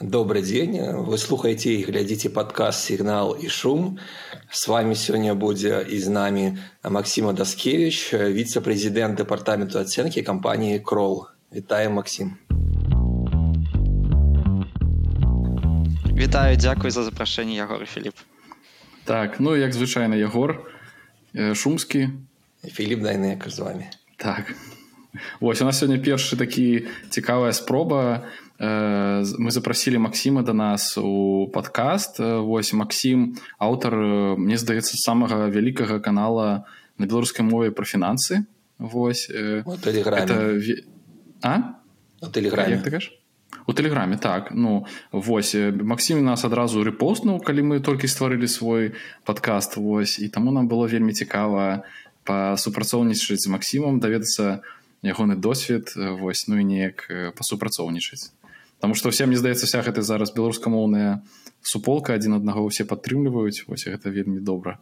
[0.00, 0.76] добрый дзень
[1.08, 3.96] вы слухаеце і глядзіце падказ сігнал і шум
[4.52, 11.96] с вами сёння будзе і з намі Масіма даскевич віцэ-прэзідэнт дэпартаменту ацэнкі кампаніі крол вітаем
[11.96, 12.36] Масім
[16.12, 18.14] Вітаю дзякуй за запрашэнне ягор Філіп
[19.04, 20.60] так ну як звычайна ягор
[21.32, 22.10] шумскі.
[22.64, 23.86] Філіп дайны з вами.
[24.16, 24.54] Так.
[25.40, 28.02] Вось у нас сёння першы такі цікавая спроба.
[28.02, 34.96] Э, мы запрасілі Масіма да нас у падкаст э, восьось Масім аўтар э, мне здаецца
[34.96, 36.64] самага вялікага канала
[36.96, 38.48] на беларускай мове пра фінансы.
[38.78, 40.60] Восьось это...
[41.42, 41.76] а?
[42.22, 42.80] У тэлеграме.
[43.66, 44.48] У тэлеграме так.
[44.52, 48.96] Ну вось Масім нас адразу рэпостнуў калі мы толькі стварылі свой
[49.28, 51.84] падкаст восьось і таму нам было вельмі цікава
[52.24, 54.64] пасупрацоўнічаць з Масімам даведацца
[55.04, 57.04] ягоны досвед вось ну і неяк
[57.36, 58.32] пасупрацоўнічаць
[58.80, 61.22] Таму што ўсе мне здаецца вся гэта зараз беларускамоўная
[61.62, 64.76] суполка адзін аднаго ўсе падтрымліваюць вось гэта вельмі добра.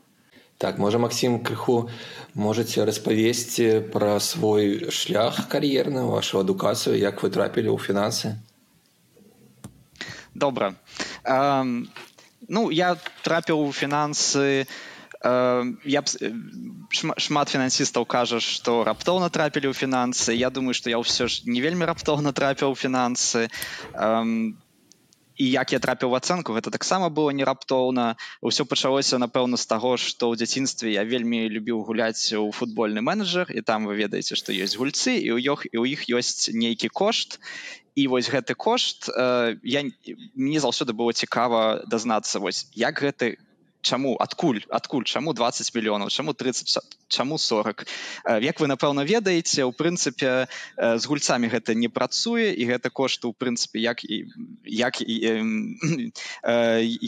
[0.58, 1.90] Так можа Масім крыху
[2.34, 8.38] можаце распавесці пра свой шлях кар'ерны вашу адукацыю як вы трапілі ў фінансы?
[10.34, 10.74] Добра.
[11.22, 11.86] Um,
[12.48, 14.66] ну я трапіў у фінансы
[15.24, 16.06] я б
[16.92, 21.64] шмат фінансістаў кажа што раптоўна трапілі ў фінансы я думаю што я ўсё ж не
[21.64, 23.48] вельмі раптоўна трапіў фінансы
[25.36, 28.16] і як я трапіў в ацэнку гэта таксама было не раптоўна.
[28.38, 33.50] Ўсё пачалося напэўна з таго што ў дзяцінстве я вельмі любіў гуляць у футбольны менеджер
[33.50, 36.88] і там вы ведаеце што ёсць гульцы і ў ёх і ў іх ёсць нейкі
[36.88, 37.40] кошт.
[37.94, 39.82] І вось гэты кошт э, я
[40.34, 43.38] мне заўсёды было цікава дазнацца вось як гэты
[43.84, 47.84] чаму адкуль адкуль чаму 20 мільёнаў чаму 30 чаму 40
[48.40, 50.48] як вы напэўна ведаеце у прынцыпе
[50.80, 54.24] з гульцамі гэта не працуе і гэта кошт у прынцыпе як і
[54.64, 55.14] як і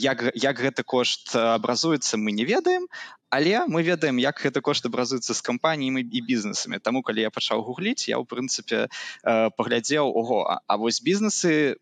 [0.09, 2.87] як як гэты кошт абразуецца мы не ведаем.
[3.29, 6.79] Але мы ведаем як гэта кошт абразуецца з кампаніямі і бізнесамі.
[6.79, 8.87] Таму калі я пачаў гугліць я ў прынцыпе
[9.25, 11.77] паглядзеў ого а вось бізнесы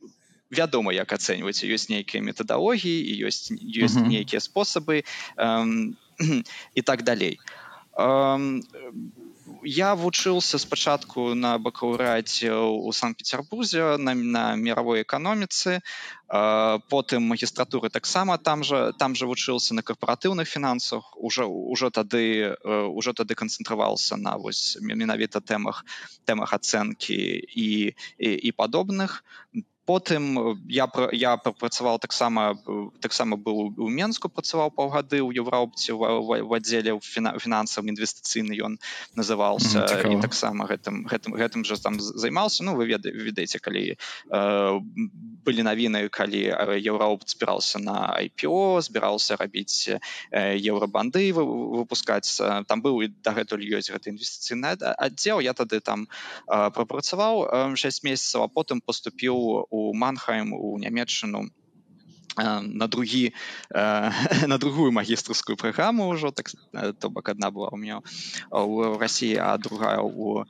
[0.55, 3.51] вядома як ацэньваць ёсць нейкія метадалогіі і ёсць
[3.85, 4.09] ёсць uh -huh.
[4.09, 5.05] нейкія спосабы
[5.37, 5.97] эм,
[6.79, 7.39] і так далей
[7.99, 8.63] эм,
[9.65, 18.39] я вучыўся спачатку на бакаўраце у санкт-петербурзе на, на мировой эканоміцы э, потым магістратуры таксама
[18.39, 24.17] там жа там жа вучыўся на карпоратыўных фінансах уже ўжо тады ўжо э, тады канцэнтраваўся
[24.17, 25.85] на вось менавіта тэмах
[26.25, 29.25] тэмах ацэнкі і і, і падобных
[29.87, 32.57] потым я я прапрацаваў таксама
[33.01, 38.79] таксама быў у менску працаваў паўгады ў еўропце в аддзеле фінансавым інвестыцыйны ён
[39.15, 39.85] называўся.
[40.25, 42.65] Таксама гэтым гэтым гэтым жа там займаўся.
[42.65, 44.81] Ну вы веда ведаеце калі э,
[45.45, 46.43] былі навіны калі
[46.81, 52.41] еўроп збіраўся на IPO збіраўся рабіць э, еўрабанды выпускаць.
[52.41, 55.45] Там быў і дагэтуль ёсць гэты інвестыцыйны аддзел.
[55.45, 56.09] Я тады там
[56.49, 61.41] э, прапрацаваў 6 месяцаў а потым поступіў у манхайм у нямецчыну
[62.37, 63.33] на другі
[64.47, 66.51] на другую магістрскую праграму ўжо так
[66.99, 68.03] то бок адна была у меня
[68.51, 70.45] у Росіі а другая у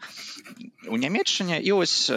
[0.89, 2.09] у нямецчыне і ось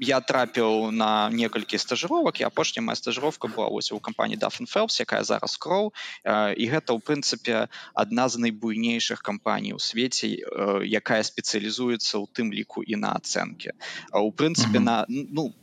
[0.00, 5.00] я трапіў на некалькі стажыровак і апошняя моя стажыровка была ось у кампаніі дафен фелс
[5.00, 5.94] якая зараз кроў
[6.26, 10.34] і гэта ў прынцыпе адна з найбуйнейшых кампаній у свеце
[10.82, 13.74] якая спецыялізуецца ў тым ліку і на ацэнкі.
[14.12, 15.54] У прынцыпе на ну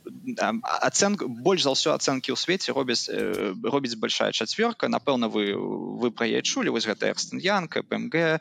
[0.64, 3.10] ацэнку больш за ўсё ацэнкі ў свеце робят робіць
[3.62, 5.54] робіць большая чацвёрка напэўна вы
[6.00, 6.70] вы пра яе чулі.
[6.70, 8.38] Вось гэта экстэнянка пмг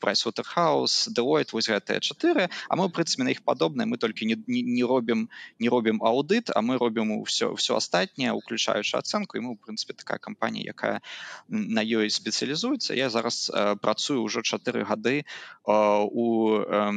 [0.00, 2.48] прайсутерхаус делойт вось гэтыя чатыры.
[2.68, 3.86] А мы прынцыпе на іх падобныя.
[3.86, 8.32] Мы толькі не, не, не робім не робім аўдыт а мы робім ўсё ўсё астатняе
[8.32, 9.36] уключаючы ацэнку.
[9.36, 11.00] І мы ў прынцыпе такая кампанія якая
[11.48, 12.96] на ёй спецыялізуецца.
[12.96, 13.52] Я зараз
[13.82, 15.24] працую ўжо чатыры гады
[15.68, 16.92] у э,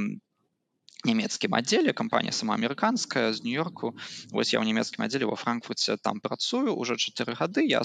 [1.06, 3.96] нямецкім аддзеле кампанія самаамерыканская з нью-йорку.
[4.32, 7.82] Вось я ў нямецкім аддзеле во франкфурце там працую уже чатыры гады я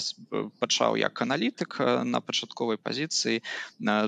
[0.59, 3.41] пачаў як аналітык на пачатковай пазіцыі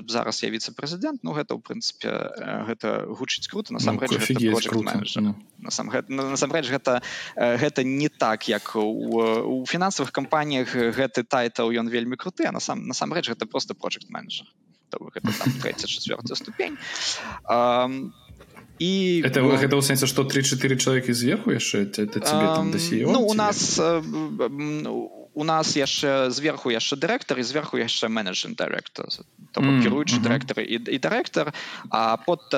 [0.06, 2.10] зараз я віцэ-прэзідэнт Ну гэта ў прынцыпе
[2.70, 4.10] гэта гучыць круто насамрэч
[6.08, 7.02] ну, насамрэч гэта
[7.36, 12.86] гэта не так як у, у фінансавых кампаніях гэты тайтал ён вельмі круты а насам
[12.86, 14.46] насамрэч гэта просто project менеджер
[15.86, 16.76] четвертая ступень.
[17.44, 17.88] А,
[18.80, 22.80] і это ну, гэта ў сэнсе што три-чатыры чалавекі зверху яшчэ там да
[23.12, 29.12] ну у нас у нас яшчэ зверху яшчэ дырэктар і зверху яшчэ менеджер дырэктар
[29.52, 31.52] кіруючы дырэктары і, і дырэктар
[31.92, 32.48] а под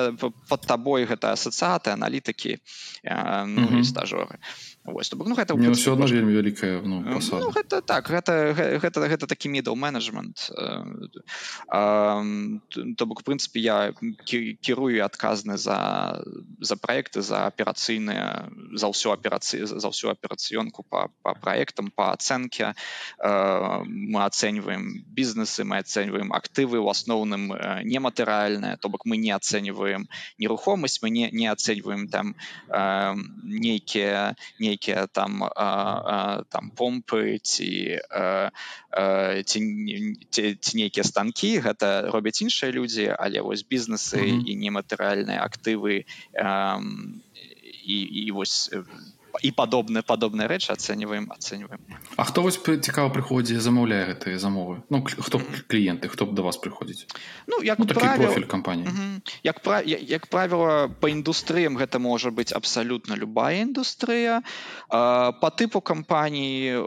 [0.47, 2.57] под табой гэта асацыяты аналітыкі
[3.03, 4.39] ну, стажоры
[4.85, 8.51] Вось, то, ну, гэта не ўсё адно вельмі вялікая ну, ну, гэта так гэта
[8.83, 10.51] гэта гэта такі middle менеджмент
[11.71, 13.95] то бок прынцыпе я
[14.27, 16.19] кірую адказны за
[16.59, 22.75] за проекты за аперацыйныя за ўсю аперацыі за ўсю аперацыёнку по па проектам по ацэнке
[23.23, 27.55] мы ацэньваем бізнесы мы ацэньваем актывы у асноўным
[27.87, 32.35] нематэрыяльныя то бок мы не ацэньваем нерухомасць мы не не ацэньваем там
[33.47, 38.49] нейкія не нейкія там а, а, там помпы ці а,
[38.89, 39.59] а, ці,
[40.29, 44.49] ці, ці нейкія станкі гэта робяць іншыя людзі але вось бізнесы mm -hmm.
[44.49, 46.81] і нематэрыяльныя актывы а,
[47.85, 48.71] і, і вось
[49.41, 51.81] і падобныя падобныя рэчы ацэньваем ацэньваем
[52.17, 54.83] А хто вось цікава прыходзі замаўляе гэтыя замовы?
[54.89, 57.07] Ну хто кліенты хто б да вас прыходзіць
[57.47, 62.53] Ну як ну, правил, профіль кампаніі як пра як правіла по індустрыям гэта можа быць
[62.53, 64.41] абсалютна любая індустрыя
[64.89, 66.85] по тыпу кампаніі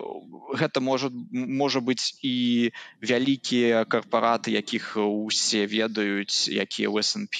[0.55, 2.71] гэта может можа быць і
[3.03, 7.35] вялікія карпараты якіх усе ведаюць якія у снп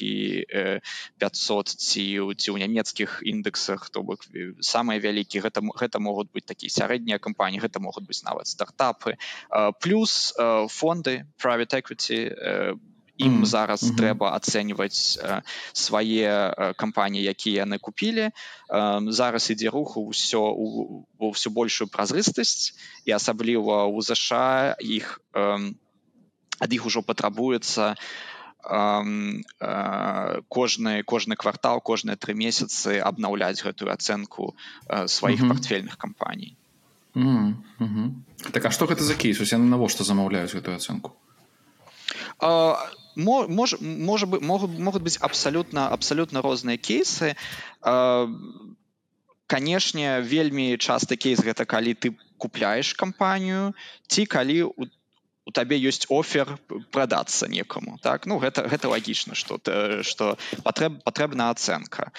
[1.19, 2.05] 500 ці
[2.35, 4.27] ці ў нямецкіх індэксах то бок
[4.61, 9.17] самыя самыя вялікія гэта гэта могуць быць такія сярэднія кампаніі гэта могуць быць нават стартапы
[9.81, 10.35] плюс
[10.69, 12.33] фонды private equity
[13.19, 13.45] ім mm -hmm.
[13.45, 13.99] зараз mm -hmm.
[13.99, 15.19] трэба ацэньваць
[15.73, 18.31] свае кампаніі якія яны купілі
[19.09, 22.73] зараз ідзе руху ўсё у ўсё большую празрыстасць
[23.05, 25.21] і асабліва ў ЗША іх
[26.61, 27.97] ад іх ужо патрабуецца
[30.49, 34.55] кожны кожны квартал кожныя тры месяцы абнаўляць гэтую ацэнку
[35.07, 35.49] сваіх mm -hmm.
[35.49, 36.57] портфельных кампаній
[37.15, 38.11] mm -hmm.
[38.53, 41.13] так а што гэта за кейс яны навошта замаўляюць гэтую ацэнку
[43.17, 47.35] можа можа бы могуць могуць быць абсалютна абсалютна розныя кейсы
[49.47, 53.73] канешне вельмі часты кейс гэта калі ты купляеш кампанію
[54.09, 54.87] ці калі у
[55.47, 56.59] у табе ёсць офер
[56.91, 58.27] прадацца некаму так?
[58.27, 59.63] Ну гэта гэта лагічна что
[60.03, 60.35] что
[60.67, 62.11] патрэб патрэбна ацэнка.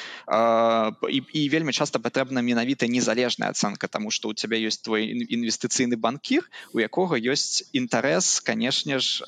[1.12, 6.00] І, і вельмі часта патрэбна менавіта незалежная ацэнка тому что у цябе ёсць твой інвестыцыйны
[6.00, 9.27] банкір у якога ёсць інтарэс канешне ж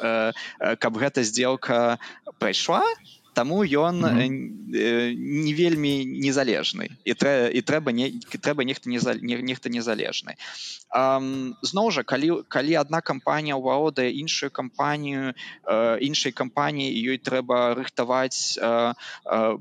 [0.79, 1.99] каб гэта сделка
[2.39, 2.87] прайшла
[3.39, 4.59] Таму ён mm -hmm.
[5.45, 6.91] не вельмі незалежны.
[7.05, 8.11] І трэ, і трэба не
[8.45, 10.35] трэба нехта не нехта незалежны.
[11.71, 15.33] Зноў жа калі калі адна кампанія ўвалодае іншую кампанію
[16.07, 18.59] іншай кампаніі ёй трэба рыхтаваць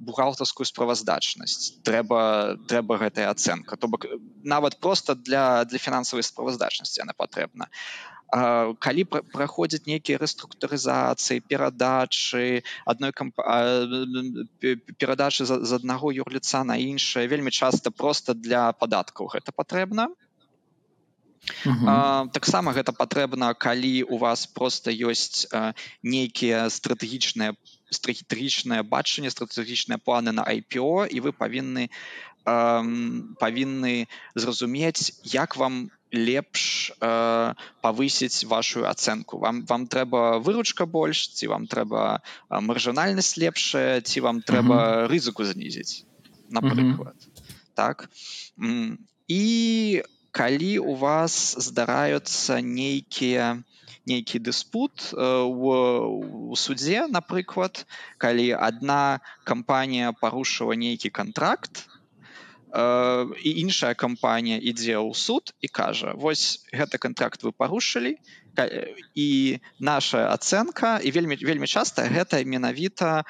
[0.06, 1.78] бухгалтарскую справаздачнасць.
[1.86, 3.76] Трэба трэба гэтая ацэнка.
[3.76, 4.06] То бок
[4.42, 7.70] нават проста для для фінансавай справаздачнасці яна патрэбна.
[7.70, 13.40] а калі праходзяць нейкія рэструктурызацыі перадачы адной камп...
[15.00, 20.12] перадачы з аднаго юрліца на іншае вельмі часта проста для падаткаў гэта патрэбна
[22.36, 25.48] таксама гэта патрэбна калі у вас просто ёсць
[26.02, 27.56] нейкія стратэгічныя
[27.88, 31.88] стратэгічнае бачанне стратэгічныя планы на IPO і вы павінны
[32.44, 41.52] павінны зразумець як вам лепш э, павысіць вашу ацэнку вам вам трэба выручка больш ці
[41.52, 45.08] вам трэба маржынальнасць лепшая ці вам трэба mm -hmm.
[45.12, 46.04] рызыку знізіць
[46.50, 47.74] напрыклад mm -hmm.
[47.74, 48.08] так
[49.28, 53.62] і калі у вас здараюцца нейкія
[54.08, 55.72] нейкі дыспут у,
[56.52, 57.84] у суддзе напрыклад
[58.16, 61.88] калі адна кампанія парушыла нейкі контракт
[62.74, 66.12] і іншая кампанія ідзе ў суд і кажа.
[66.16, 68.16] Вось гэты контракт вы парушылі.
[69.14, 73.24] І наша ацэнка і вельмі вельмі часта гэта менавіта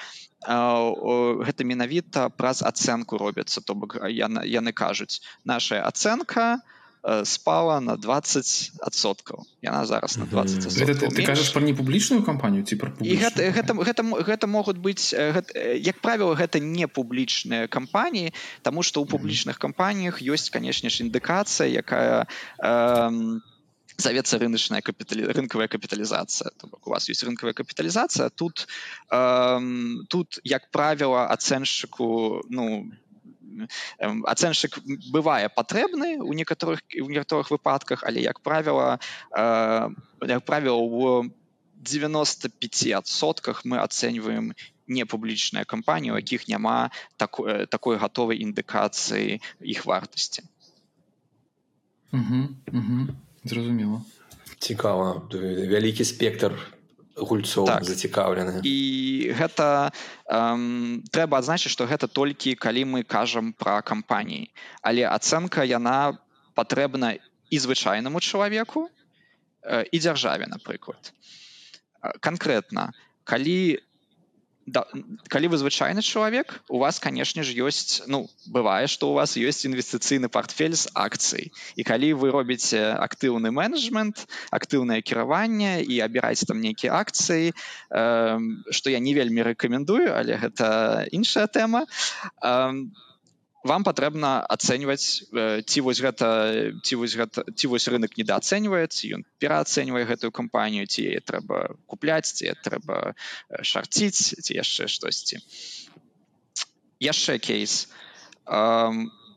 [0.46, 5.20] гэта менавіта праз ацэнку робіцца то бок яны, яны кажуць.
[5.44, 6.77] Наша ацэнка у Э,
[7.24, 12.92] спала на 20соткаў яна зараз на 20 гэта, ты кажаш пра непублічную кампанію ці пра
[13.00, 18.82] і гэта, гэта, гэта, гэта могуць быць гэта, як правіла гэта не публічныя кампаніі таму
[18.82, 23.38] што ў публічных кампаніях ёсць канешне ж індыкацыя якая э,
[23.98, 26.50] завецца рыначная капіталі рынкавая капіталізацыя
[26.86, 28.66] у вас есть рынкавая капіталізацыя тут
[29.10, 29.60] э,
[30.08, 32.90] тут як правіла ацэншчыку ну
[33.98, 34.78] ацэншчык
[35.12, 38.98] бывае патрэбны у некаторых у некаторых выпадках але як правіла
[39.32, 39.90] э,
[40.26, 41.30] як правіла у
[41.82, 44.52] 95сотках мы ацэньваем
[44.88, 50.42] непублічныя кампаніі у якіх няма такой такой гатовай індыкацыі іх вартасці
[53.44, 54.02] зразумела
[54.58, 56.56] цікава вялікі спектр
[57.18, 57.84] гульцоў так.
[57.84, 58.60] зацікаўлены.
[58.62, 58.78] І
[59.34, 59.90] гэта
[60.30, 64.50] эм, трэба адзначыць што гэта толькі калі мы кажам пра кампаніі.
[64.82, 66.18] Але ацэнка яна
[66.54, 67.18] патрэбна
[67.50, 71.12] і звычайнаму чалавеку э, і дзяржаве напрыклад.
[72.20, 72.92] Канкрэтна
[73.24, 73.82] калі
[74.68, 74.84] да,
[75.32, 79.64] калі вы звычайны чалавек у вас канешне ж ёсць ну бывае што у вас ёсць
[79.64, 86.60] інвестыцыйны портфель з акцый і калі вы робіце актыўны менеджмент актыўнае кіраванне і абіраеце там
[86.60, 88.38] нейкія акцыі э,
[88.70, 93.07] што я не вельмі рэкамендую але гэта іншая тэма то э,
[93.68, 95.28] вам патрэбна ацэньваць
[95.68, 96.28] ці вось гэта
[96.82, 102.32] ці вось гэта ці вось рынок недаацэньваецца ён пераацэньвае гэтую кампанію ці яе трэба купляць
[102.32, 105.40] ці трэба э, шарціць ці яшчэ штосьці.
[106.98, 107.86] Яшчэ кейс.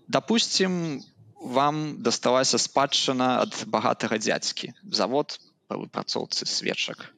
[0.08, 1.04] Допустим
[1.38, 4.74] вам дасталася спадчына ад багатага дзядзькі.
[4.90, 7.12] Завод па выпрацоўцы свечак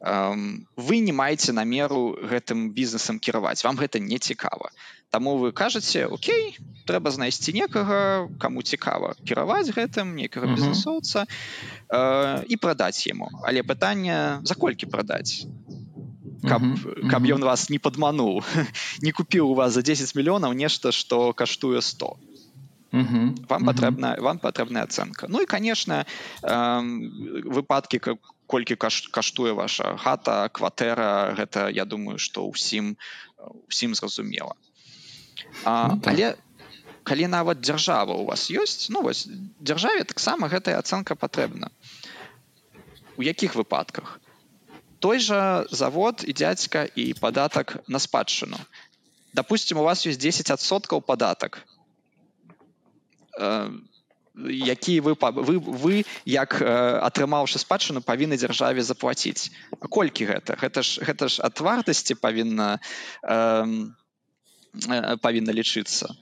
[0.00, 3.62] вы не маеце намеру гэтым бізнесам кіраваць.
[3.64, 4.70] Вам гэта не цікава
[5.14, 6.56] Таму вы кажаце Окей
[6.90, 14.42] трэба знайсці некага каму цікава кіраваць гэтым некага бізнесоўца э, і прадаць яму але пытанне
[14.42, 15.46] за колькі прадаць?
[16.44, 17.08] Каб, uh -huh.
[17.08, 18.42] каб ён вас не падмануў
[19.06, 22.18] не купіў у вас за 10 мільёнаў нешта што каштуе 100 uh
[22.92, 23.46] -huh.
[23.48, 25.26] вам патрэбна вам патрэбная ацэнка.
[25.28, 26.04] Ну і конечно
[26.42, 26.82] э,
[27.44, 32.96] выпадкі колькі каш, каштуе ваша хата кватэра гэта я думаю што ўсім
[33.68, 34.54] усім зразумела
[35.64, 36.14] а, ну, так.
[36.14, 36.34] але
[37.04, 39.28] калі нават дзяржава у вас ёсць ну вось
[39.60, 41.70] дзяржаве таксама гэтая ацэнка патрэбна.
[43.16, 44.18] У якіх выпадках?
[44.98, 48.58] Той жа завод і дзядзька і падатак на спадчыну.
[49.34, 51.60] Допустим у вас ёсць 10соткаў падатак.
[54.34, 59.52] Які вы вы вы як атрымаўшы спадчыну павінны дзяржаве заплаціць.
[59.78, 60.56] Колькі гэта?
[60.56, 62.80] Гэта ж гэта ж ад вартасці павінна
[65.22, 66.14] павінна лічыцца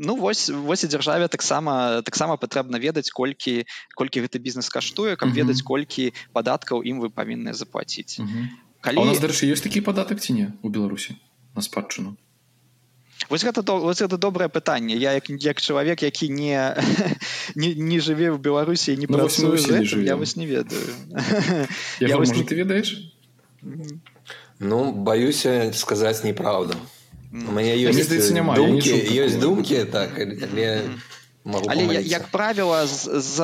[0.00, 5.34] ну вось вось і дзяржаве таксама таксама патрэбна ведаць колькі колькі гэты бізнес каштуе каб
[5.36, 8.20] ведаць колькі падаткаў ім вы павінны заплаціць.
[8.80, 11.20] Калі дарэчы ёсць такі падатак ці не у беларусі
[11.54, 12.16] на спадчыну?
[13.28, 14.96] Вось гэта вось это добрае пытанне.
[14.96, 16.56] Я як як чалавек які не
[17.54, 19.28] не, не жыве в беларусі не ну,
[20.00, 20.86] я вось не ведаю.
[22.00, 22.44] Я вось, не...
[22.44, 23.12] ты ведаеш?
[24.58, 26.80] Ну баюся сказаць неправду
[27.32, 30.66] у мяне ёсць думкі ёсць думкі так але
[31.44, 33.36] але як правіла з, з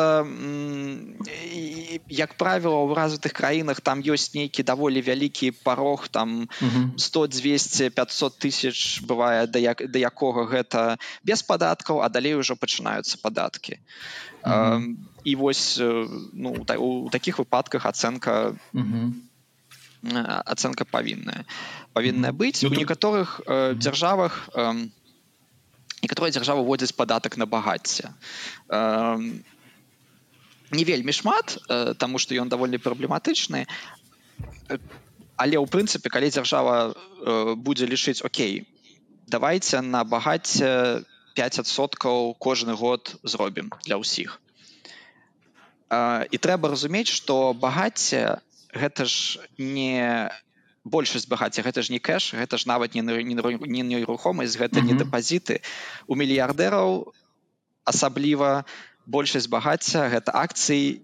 [2.10, 6.48] як правіла ў развітых краінах там ёсць нейкі даволі вялікі парог там
[6.96, 12.58] 100 200 500 тысяч бывае да як да якога гэта без падаткаў а далей ужо
[12.58, 14.94] пачынаюцца падаткі mm -hmm.
[15.24, 15.80] і вось
[16.34, 18.58] ну у такіх выпадках ацэнка
[20.02, 21.44] ацэнка павінная
[21.92, 24.88] павінная быць ну, у некаторых э, дзяржавах э,
[26.02, 28.12] некаторыя дзяржавы вводзяць падатак на багацце
[28.68, 29.18] э,
[30.70, 33.66] не вельмі шмат э, таму што ён даволі праблематычны
[35.36, 38.66] але ў прынцыпе калі дзяржава э, будзе лічыць Окей
[39.26, 41.02] давайте на багацце
[41.36, 44.40] 5соткаў кожны год зробім для ўсіх
[45.90, 48.40] э, і трэба разумець што багацце
[48.76, 50.30] гэта ж не
[50.86, 54.86] большасць багацця гэта ж не кэш гэта ж нават не нерухомасць гэта mm -hmm.
[54.86, 55.60] не дэпазіты
[56.06, 57.12] у мільярдэраў
[57.84, 58.64] асабліва
[59.06, 61.02] большасць багацця гэта акцыі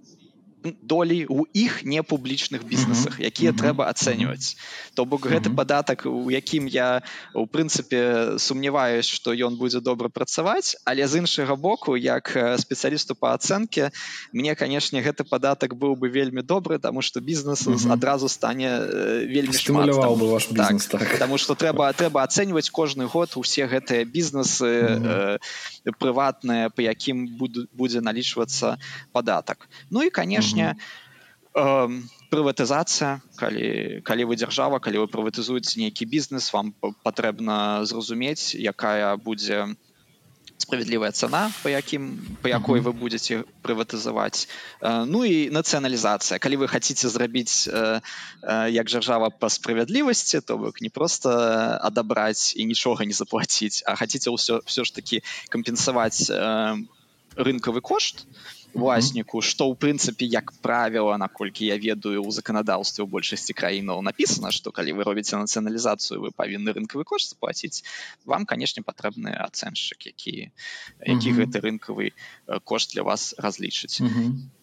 [0.82, 4.56] долей у іх непублічных бізнесах якія трэба ацэньваць.
[4.94, 7.02] То бок гэты падатак у якім я
[7.34, 13.32] у прынцыпе сумняваюсь што ён будзе добра працаваць але з іншага боку як спецыялісту по
[13.32, 13.90] ацэнке
[14.32, 18.78] мне канешне гэты падатак быў бы вельмі добры таму што бізнес адразу стане
[19.26, 21.18] вельмі шмаляваў бы ваш бізнес, так, так.
[21.18, 25.38] Таму што трэба трэба ацэньваць кожны год усе гэтыя бізнесы э,
[25.98, 27.26] прыватныя по якім
[27.72, 28.76] будзе налічвацца
[29.12, 29.68] падатак.
[29.90, 30.76] Ну і канешне канешне
[31.54, 31.88] э,
[32.32, 36.72] прыватызацыя калі калі вы дзяржава калі вы прыватызуеце нейкі бізнес вам
[37.04, 39.76] патрэбна зразумець якая будзе
[40.56, 44.48] справядлівая цана по якім по якой вы будете прыватызаваць
[44.80, 50.56] э, ну і нацыяналізацыя калі вы хаце зрабіць э, э, як дзяржава па справядлівасці то
[50.56, 51.28] бок не просто
[51.84, 56.80] адабраць і нічога не заплаціць а хаце ўсё все ж таки кампенсаваць э,
[57.36, 63.08] рынкавы кошт то власніку што ў прынцыпе як правіла наколькі я ведаю ў заканадаўстве ў
[63.08, 67.84] большасці краінаў напісана што калі вы робіце нацыяналізацыю вы павінны рынкавы кошт заплаціць.
[68.24, 70.50] Вам канешне патрэбны ацэншчык які
[71.04, 72.16] які гэты рынкавы
[72.64, 74.00] кошт для вас разлічыць.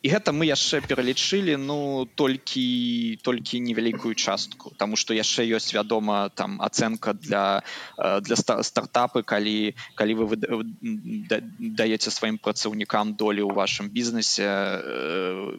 [0.01, 6.29] І гэта мы яшчэ пералічылі ну толькі толькі невялікую частку тому что яшчэ ёсць вядома
[6.33, 7.61] там ацэнка для
[8.25, 10.35] для стартапы калі калі вы
[11.61, 15.57] даеце сваім працаўнікам долі ў вашым бізнесе бизнесе э,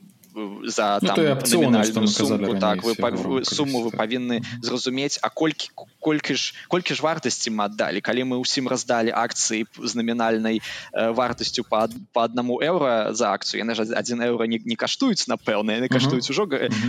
[0.65, 5.71] за ну, там, номінальную сумку так вы, суму вы павінны зразумець а колькі
[6.01, 11.13] колькі ж колькі ж вартасці мы аддалі калі мы ўсім раздалі акцыі з намінальнай э,
[11.13, 15.81] вартасцю по по аднаму еўра за акцыю яны ж один еўра не, не каштуюць напэўна
[15.81, 16.47] яны каштуюць ужо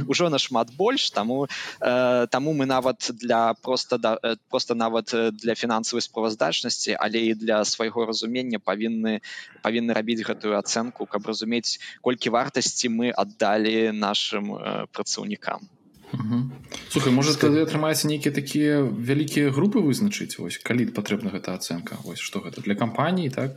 [0.07, 1.47] ўжо нашмат больш таму
[1.81, 4.17] э, таму мы нават для просто да
[4.49, 9.19] просто нават для фінансавай справаздачнасці але і для свайго разумення павінны
[9.63, 13.40] павінны рабіць гэтую ацэнку каб разумець колькі вартасці мы ад аддалі
[13.91, 15.69] нашим э, працаўнікам
[16.89, 22.19] слухай может тады атрымаецца нейкія такія вялікія групы вызначыць вось калі патрэбна гэта ацэнка вось
[22.19, 22.61] что гэта?
[22.61, 23.55] Для кампаніі так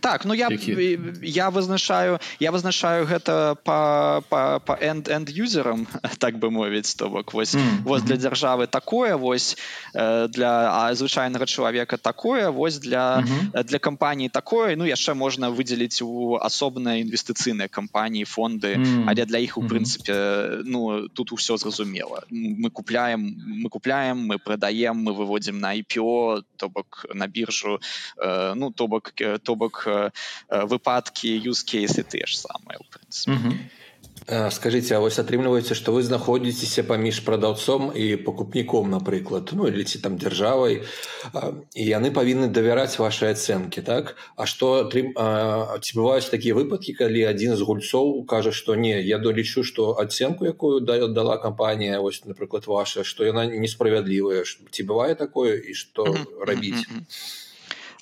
[0.00, 0.98] так ну я Які?
[1.22, 5.86] я вызначаю я вызначаю гэта по по по энд энд юзерам
[6.18, 7.82] так бы мовіць то бок вось mm -hmm.
[7.84, 9.56] вось для дзяржавы такое вось
[10.28, 13.64] для звычайнага чалавека такое вось для mm -hmm.
[13.64, 19.04] для кампаніі такое ну яшчэ можна выдзеліць у асобныя інвестыцыйныя кампаніі фонды mm -hmm.
[19.06, 20.14] але для іх у прынцыпе
[20.64, 23.20] ну тут усё зразумела мы купляем
[23.64, 27.78] мы купляем мы прадаем мы выводзім на IPO то бок на біржу
[28.54, 29.82] ну то бок то бок бок
[30.48, 33.84] выпадкі юзкейсы тыя ж самыя ў прынцыпе
[34.50, 40.02] скажите А вось атрымліваецца што вы знаходзіцеся паміж прадаўцом і пакупніком напрыклад ну или ці
[40.02, 44.16] там дзяржавай і яны павінны давяраць вашай ацэнкі так?
[44.34, 49.18] А што атрым ці бываюць такія выпадкі калі адзін з гульцоў кажа што не я
[49.22, 55.54] долічу што ацэнку якую дала кампанія вось напрыклад ваша што яна несправядлівая ці бывае такое
[55.54, 56.10] і што
[56.42, 57.45] рабіць а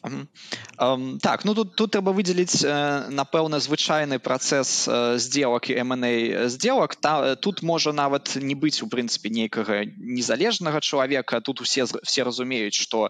[0.05, 4.85] Um, так ну тут тут трэба выдзеліць э, напэўна звычайны працэс
[5.17, 11.41] здзелак і MA здзелак та тут можа нават не быць у прынцыпе нейкага незалежнага чалавека
[11.41, 13.09] тут усе все разумеюць что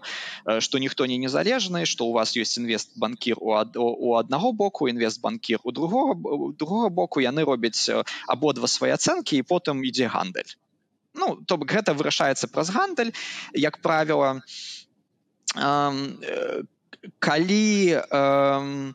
[0.59, 4.87] что ніхто не незалежны что у вас ёсць інвест банкір у ад, у аднаго боку
[4.87, 6.15] інвест банкір у другого
[6.53, 7.91] другого боку яны робяць
[8.27, 10.55] абодва свае ацэнкі і потым ідзе гандаль.
[11.15, 13.11] Ну то бок гэта вырашаецца праз гандаль
[13.51, 14.39] як правіла
[15.55, 16.63] э,
[17.19, 18.93] калі э,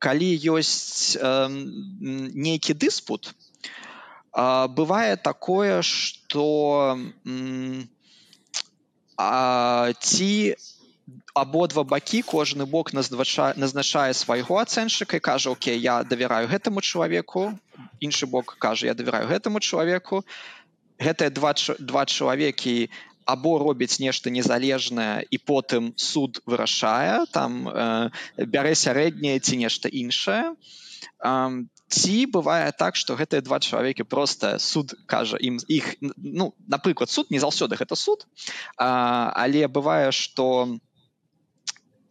[0.00, 7.84] калі ёсць э, нейкі дыспут э, бывае такое что э,
[10.00, 10.56] ці
[11.34, 17.52] абодва бакі кожны бок назначае назначае свайго ацэншчыка і кажа Оке я давяраю гэтаму чалавеку
[18.00, 20.24] іншы бок кажа я давяраю гэтаму чалавеку
[20.98, 22.90] гэтыя два два чалавекі
[23.24, 30.54] або робіць нешта незалежнае і потым суд вырашае там э, бярэ сярэдняе ці нешта іншае.
[31.24, 37.10] Э, ці бывае так што гэтыя два чалавекі просто суд кажа ім іх ну напрыклад
[37.10, 40.78] суд не заўсёды гэта суд э, але бывае што у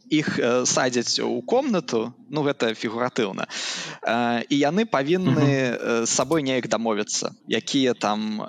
[0.09, 6.43] іх э, садзяць у комнату ну гэта фігуратыўна э, і яны павінны э, з сабой
[6.43, 8.41] неяк дамовіцца якія там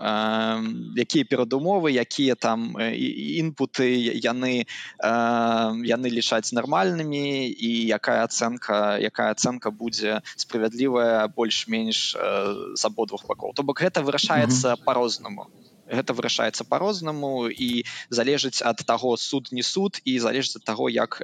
[0.97, 3.89] якія перадумовы якія там інпуты
[4.25, 4.65] яны
[5.01, 12.17] яны лічаць нармальнымі і якая ацэнка якая ацэнка будзе справядлівая больш-менш
[12.75, 13.53] з абодвух бакоў.
[13.55, 15.49] То бок гэта вырашаецца по-рознаму
[15.91, 21.21] гэта вырашаецца по-рознаму і залежыць ад таго суд не суд і залежыць ад таго як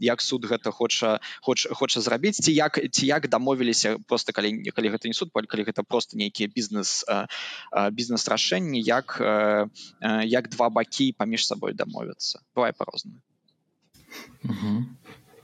[0.00, 4.88] як суд гэта хоча хоч хоча зрабіць ці як ці як дамовіліся просто калі калі
[4.96, 7.04] гэта не суд калі гэта просто нейкія бізнес
[7.92, 9.20] бізнес рашэнні як
[10.24, 12.40] як два бакі паміж сабой дамовяцца.
[12.56, 13.20] Бывае по-рознаму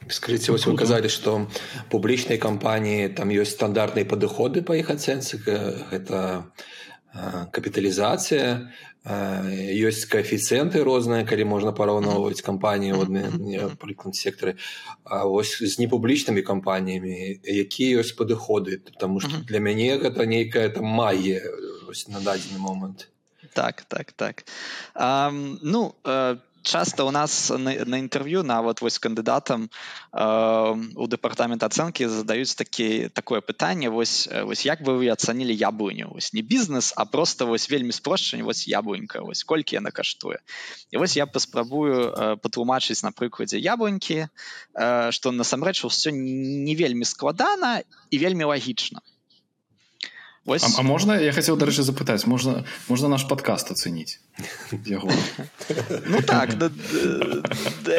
[0.08, 1.46] скажите вось вы казалі что
[1.90, 6.50] публічнай кампаніі там ёсць стандартныя падыходы па іх ацэнцы гэта
[7.12, 8.72] капіталізацыя
[9.02, 12.94] ёсць каэфіцыенты розныя калі можна параўноўваць кампаніі
[13.76, 14.56] прыклад сектары
[15.04, 20.86] А вось з непублічнымі кампаніямі якія ёсць падыходы потому что для мяне гэта нейкая там
[20.86, 21.42] магія
[22.08, 23.12] на дадзены момант
[23.54, 24.44] так так так.
[24.94, 29.68] Um, ну э, часто у нас на, на інтэрв'ю нават вось кандыдатам
[30.12, 30.22] э,
[30.96, 36.32] у дэпартамент ацэнкі задаюць такі такое пытанне вось вось як бы вы ацанілі яблыню вось
[36.32, 40.38] не бізнес а просто вось вельмі спрошчань вось яблынька вось колькі яна каштуе?
[40.90, 47.04] І вось я паспрабую э, патлумачыць на прыкладзе яблынькі э, што насамрэч усё не вельмі
[47.04, 49.02] складана і вельмі лагічна
[50.44, 50.64] Вось...
[50.64, 54.18] А, а можна я хацеў дарэчы запытаць можна можна наш падкаст ацэніць
[56.10, 56.70] ну так да,
[57.86, 57.94] да,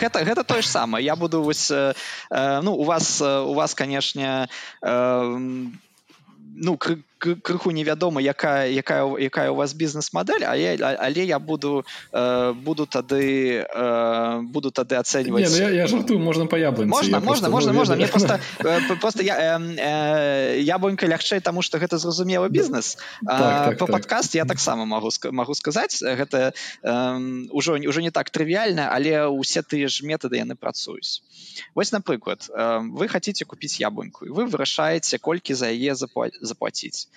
[0.00, 4.48] гэта гэта тое ж самае я буду вось ну у вас у вас канешне
[4.80, 6.78] ну
[7.22, 12.86] крыху невядома якая якая якая у вас бізнес-мадэль а я але я буду э, буду
[12.86, 17.72] тады э, буду тады ацэньваць ну, я, я жартую можна па яблы можна можна можна
[17.72, 22.98] можна мне просто э, просто я э, э, яблонька лягчэй таму что гэта зразумела бізнес
[23.24, 24.02] так, так, по так.
[24.02, 29.62] падкаст я таксама могу могу сказаць гэта ўжо э, ўжо не так трывіальна але ўсе
[29.62, 31.22] тыя ж метады яны працуюць.
[31.74, 37.11] Вось напрыклад э, вы хотите купіць яблоньку вы вырашаеце колькі за яе заплаціць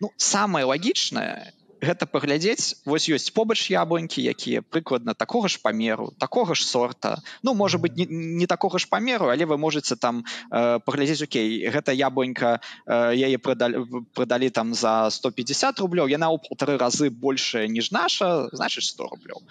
[0.00, 6.54] ну самое лагічнае гэта паглядзець вось ёсць побач яблонькі якія прыкладна такога ж памеру такога
[6.54, 7.22] ж сорта.
[7.42, 11.68] Ну можа быть не, не такога ж памеру але вы можете там э, паглядзець Окей
[11.68, 17.68] гэта яблонька э, яе прадалі прадалі там за 150 рублёў яна ў полторы разы большая
[17.68, 19.42] ніж наша значыць 100 рублёў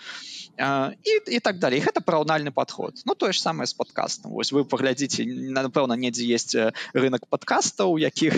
[0.56, 4.66] і, і так далей гэта параўнальны падход Ну тое ж самае з падкастам вось вы
[4.66, 6.56] паглядзіце напэўна недзе есть
[6.94, 8.34] рынок падкастаў якіх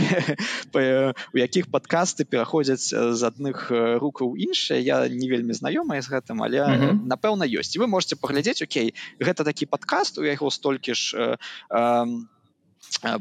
[0.73, 6.61] у якіх падкасты пераходзяць з адных рукаў іншыя я не вельмі знаёмая з гэтым але
[6.61, 6.95] mm -hmm.
[7.07, 11.37] напэўна ёсць вы можете паглядзець Окей гэта такі падкаст у яго столькі ж э,
[11.69, 12.05] э, Э,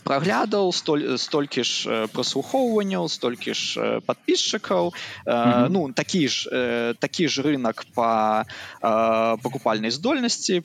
[0.04, 5.68] праглядаў столь столькі ж э, праслухоўванняў столькі ж э, подписчикаў mm -hmm.
[5.68, 6.48] ну такі ж
[6.98, 8.44] такі ж рынок по
[9.42, 10.62] пакупальнай здольнасці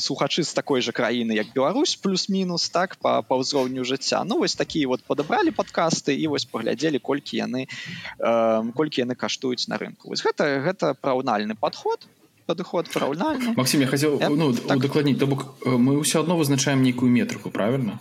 [0.00, 4.54] слухачы з такой же краіны як Беларусь плюс-мінус так по па ўзроўню жыцця ну вось
[4.54, 7.66] такія вот падабралі подкасты і вось паглядзелі колькі яны
[8.74, 12.08] колькі яны каштуюць на рынку вось гэта гэта праўнальны подход
[12.48, 14.80] падыход параўнальны Максім я хацеў ну, так.
[14.80, 18.00] удакладніць то бок мы ўсё адно вызначаем нейкую метрыку правильно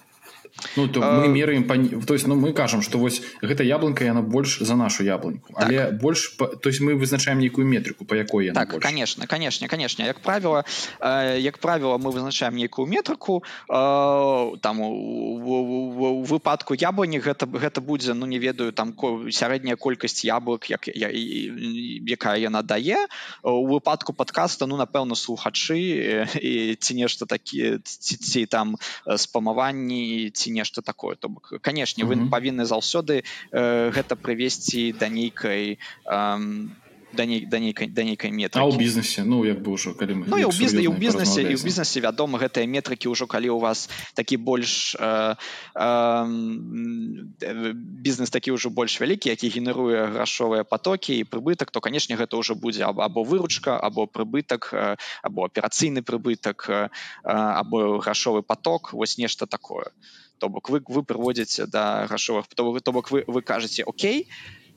[0.75, 1.75] Ну, то мы меряем по...
[2.05, 5.63] то есть ну, мы кажам что вось гэта яблонька яна больш за нашу яблоньку так.
[5.63, 6.47] але больш по...
[6.47, 8.83] то есть мы вызначаем нейкую метрыку по якой так больш.
[8.83, 10.63] конечно конечно конечно як правіла
[10.99, 18.13] э, як правіла мы вызначаем нейкую метрыку э, там у, выпадку яблоні гэта гэта будзе
[18.13, 18.95] ну не ведаю там
[19.29, 23.07] сярэдняя колькасць яблык як я, якая яна дае
[23.43, 28.77] у выпадку подкаста ну напэўна слухачы і ці нешта такі ці, ці там
[29.17, 31.15] спамаванні ці ці нешта такое.
[31.15, 32.29] То бок канешне вы mm -hmm.
[32.29, 36.67] павінны заўсёды э, гэта прывесці да нейкай э,
[37.13, 39.23] да ней да нейкай да нейкай метры у бізнесе?
[39.23, 42.67] Ну як бы ўжо калі ну, ў бізнесе ў бізнесе і ў бізнесе вядома гэтыя
[42.67, 45.35] метрыкі ўжо калі у вас такі больш э,
[45.75, 46.25] э,
[47.73, 52.55] бізнес такі ўжо больш вялікі які генеруе грашовыя потокі і прыбытак то канешне гэта ўжо
[52.55, 56.91] будзе або выручка або прыбытак або аперацыйны прыбытак
[57.23, 59.85] або грашовы поток вось нешта такое.
[59.85, 64.27] то то бок вы вы прыводзіце да грашовых то, то бок вы вы кажаце Окей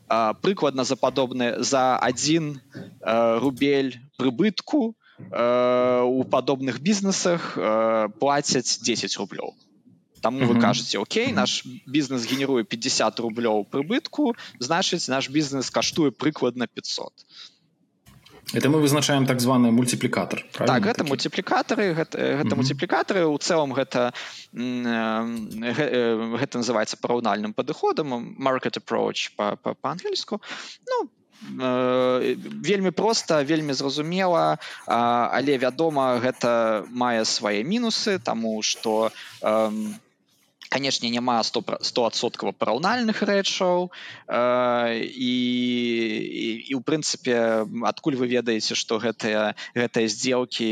[0.09, 2.61] а, прыкладна за падобны за один
[3.01, 4.97] а, рубель прыбытку
[5.31, 7.59] а, у падобных бізнесах
[8.19, 9.55] плацяць 10 рублёў
[10.21, 16.67] там вы кажаце Окей наш бізнес генеруе 50 рублёў прыбытку значыць наш бізнес каштуе прыкладна
[16.67, 17.25] 500 то
[18.55, 24.13] это мы вызначаем так званы мультиплікатор так гэта мультиплікатары гэта, гэта мультиплікатары у цэлым гэта
[26.43, 30.41] гэта называется параўнальным падыходам market approach по-ангельску
[30.89, 31.11] ну
[31.41, 39.11] вельмі проста вельмі зразумела але вядома гэта мае свае мінусы таму что
[39.41, 40.10] у
[40.71, 45.35] канешне няма 100 стосоткава параўнальных рэчаў э, і,
[46.47, 50.69] і, і у прынцыпе адкуль вы ведаеце што гэтыя гэтыя здзелкі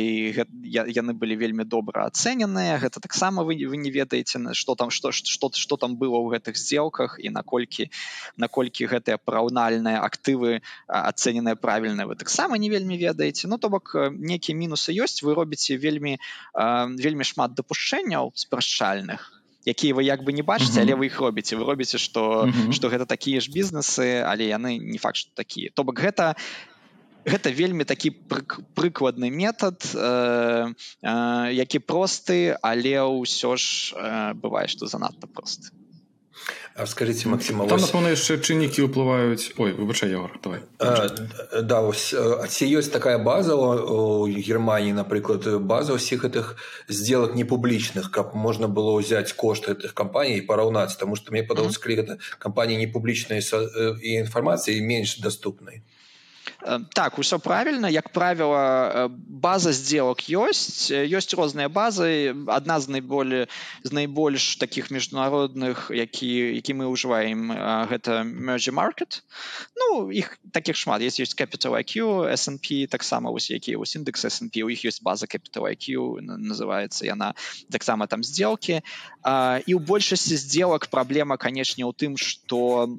[0.63, 5.51] яны былі вельмі добра ацэненыя гэта таксама вы вы не ведаеце что там что что
[5.53, 7.91] что там было ў гэтых здзелках і наколькі
[8.37, 13.49] наколькі гэтыя параўнальныя актывы ацэненыя правільныя вы таксама не вельмі ведаеце.
[13.49, 16.19] Ну то бок нейкія мінусы ёсць вы робіце вельмі
[16.55, 21.65] вельмі шмат дапушчэнняў спрашчальных якія вы як бы не бачыце але вы іх робіце вы
[21.65, 25.71] робіце что что гэта такія ж бізнесы але яны не факт что такія.
[25.75, 26.37] То бок гэта
[27.29, 28.15] гэта вельмі такі
[28.75, 35.75] прыкладны метад э, э, які просты але ўсё ж э, бывае что занадта просты
[36.79, 40.63] А скажите Максима там напэўна яшчэ чыннікі ўплываюць ой выбачай Егор, давай.
[40.79, 41.11] А,
[41.63, 46.55] да ось ці ёсць такая база у Германії напрыклад база ўсіх гэтых
[46.87, 51.99] сделак непублічных каб можна было ўзяць кошт гэтых кампаній параўнаць тому что мне падалося калі
[52.03, 55.83] гэта кампаніі непублічнай і інфармацыі менш доступнай
[56.95, 57.89] так усё правильно.
[57.89, 62.35] Як правіла база сделок ёсць ёсць розныя базы.
[62.49, 63.47] Адна з найболей
[63.85, 67.55] з найбольш таких міжнародных які які мы ўжываем
[67.87, 69.23] гэта merge market.
[69.77, 71.03] Ну іх таких шмат.
[71.03, 75.27] Есть ёсць capital IQ snп таксама вось які вось індекс snp у іх ёсць база
[75.27, 77.35] capital IQ называется яна
[77.71, 78.83] таксама там сделки.
[79.23, 82.99] І ў большасці сделак праблема канешне ў тым что у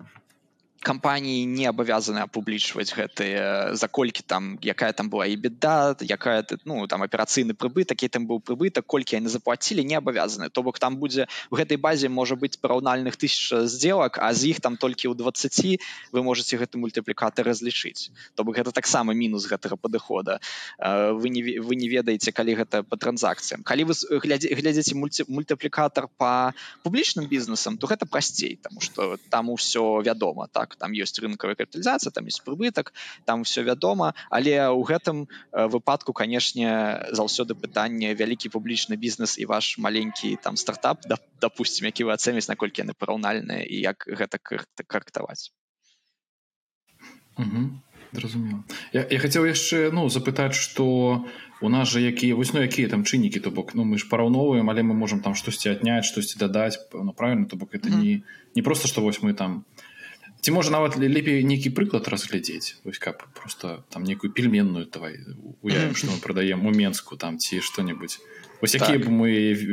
[0.79, 6.87] кампаніі не абавязаны апублічваць гэтыя за колькі там якая там была і беда якая ну
[6.87, 11.27] там аперацыйны прыбытак там быў прыбытак колькі яны заплацілі не абавязаны то бок там будзе
[11.51, 15.79] в гэтай базе можа быць параўнальных тысяч сделак а з іх там толькі ў 20
[16.11, 18.11] вы можете гэты мультыплікатор разлічыць.
[18.35, 20.39] То бок гэта таксама мінус гэтага падыхода.
[20.79, 23.63] Вы не вы не ведаеце калі гэта по транзакцыям.
[23.63, 29.49] Калі вы глядзе глядзеце мульці мультыплікатор по публічным бізнесам то гэта прасцей тому что там
[29.49, 32.93] усё вядома так так там ёсць рынкавая капіталізацыя там есть прыбытак
[33.25, 39.49] там все вядома але ў гэтым э, выпадку канешне заўсёды пытанне вялікі публічны бізнес і
[39.49, 44.37] ваш маленькі там стартап да, допустим які вы ацэніць наколькі яны параўнальныя і як гэта
[44.85, 45.49] карктаваць
[48.11, 48.63] зразумела.
[48.93, 51.25] Я, я хацеў яшчэ ну запытаць что
[51.61, 54.69] у нас же якія вось ну якія там чыннікі то бок ну мы ж параўноўваем
[54.69, 58.03] але мы можемм там штосьці адняць штосьці дадаць ну правильно то бок это mm -hmm.
[58.03, 58.21] не
[58.55, 59.65] не просто что вось мы там
[60.41, 65.19] ці можа нават лепей нейкі прыклад разглядзець вось каб просто там некую пельменную давай
[65.61, 68.19] уявім што мы прадаем у менску там ці што-небудзь
[68.61, 69.07] Вось якія так.
[69.07, 69.29] б мы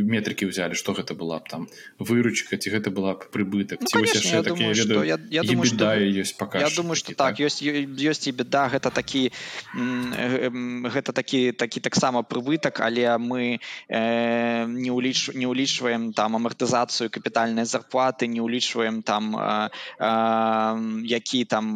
[0.07, 1.67] метрыкі ўзялі што гэта была б там?
[1.99, 5.91] Выручка ці гэта была б прыбытак ну, конечно, я думаю, ведаю, я, я думаю что
[5.99, 9.33] ёсць пока я думаю что так, так ёсць ёсць і беда гэта такі
[9.75, 17.67] гэта такі такі таксама прыбытак але мы э, не уліч не ўлічваем там амартызацыю капітальнай
[17.67, 21.67] зарплаты не ўлічваем там э, э, які там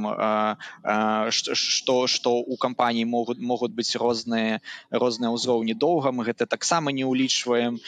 [1.30, 6.99] што што у кампаніі могуць могуць быць розныя розныя ўзроўні доўга мы гэта таксама не
[7.00, 7.80] не улічваем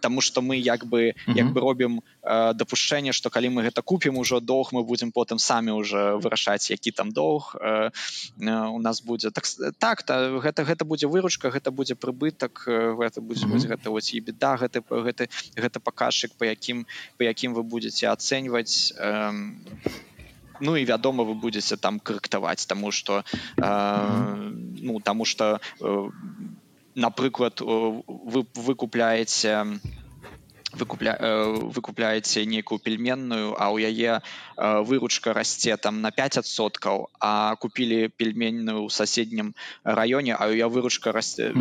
[0.00, 4.40] Таму что мы як бы як бы робім дапушчэнне что калі мы гэта купім ужо
[4.40, 9.30] доўг мы будзем потым самі уже вырашаць які там доўг у нас будзе.
[9.30, 9.46] Так
[9.78, 12.64] так то гэта гэта будзе выручка гэта будзе прыбытак
[13.02, 13.68] гэта будзе mm -hmm.
[13.68, 16.86] гэта вось і беда гэты гэты гэта паказчык по якім
[17.18, 18.94] по якім вы будете ацэньваць
[20.62, 23.24] Ну і вядома вы будете там карэктаваць тому что
[23.58, 26.10] э, ну тому что э,
[26.94, 29.80] напрыклад вы выкупляеце
[30.72, 34.24] выкупля выкупляеце нейкую пельменную а ў яе
[34.56, 39.52] выручка расце там на 5соткаў а купілі пельменную ў суседнім
[39.84, 41.52] раёне а я выручка расце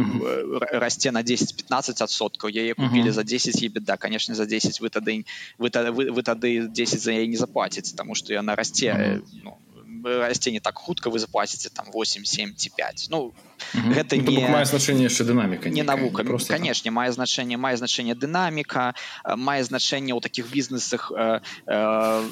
[0.72, 5.26] расце на 10-15 адсоткаў яе купілі за 10 і беда конечно за 10 вы тады
[5.58, 9.60] вы тады вы, вы тады 10 за яе не заплаціць тому что яна расце ну,
[10.04, 13.34] расце не так хутка вы заплаціце там 8 7 ці 5 ну
[13.74, 18.16] гэта ну, не мае значэнне яшчэ дынаміка не навука просто канешне мае значэнне мае значэнне
[18.16, 22.24] дынаміка мае значэнне ў такіх бізнесах э, э,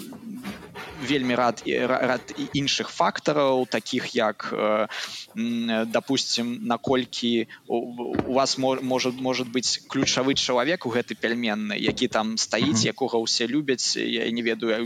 [1.06, 4.88] вельмі рад і рад іншых фактараў таких як э,
[5.86, 12.84] допустим наколькі у вас может может быть ключавы чалавек у гэты пельменны які там стаіць
[12.84, 14.84] якога ўсе любяць я не ведаю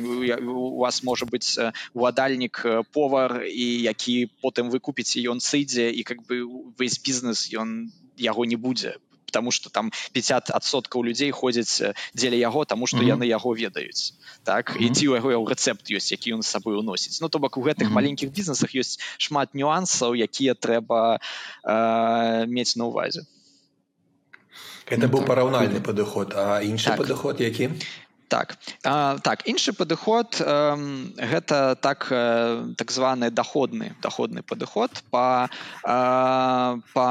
[0.54, 1.58] у вас может быть
[1.94, 2.62] уладальнік
[2.94, 8.46] повар і які потым вы купіце ён сыдзе і как бы увесь бізнес ён яго
[8.46, 8.98] не будзе.
[9.26, 13.14] Потому что там 50соткаў людзей ходзяць дзеля яго тому что mm -hmm.
[13.18, 14.14] яны яго ведаюць.
[14.44, 14.78] Так?
[14.80, 17.88] Ідзі у яго рэцэпт ёсць які ён з сабой уносіць Ну то бок у гэтых
[17.88, 17.94] mm -hmm.
[17.94, 21.20] маленькіх бізнесах ёсць шмат нюансаў якія трэба
[21.64, 23.22] э, мець на увазе
[24.88, 26.98] это быў параўнальны падыход а іншы так.
[26.98, 27.70] падыход які
[28.34, 28.58] так.
[28.84, 30.50] А, так іншы падыход э,
[31.22, 35.50] гэта так э, так званы доходны доходны падыход по
[35.84, 37.06] по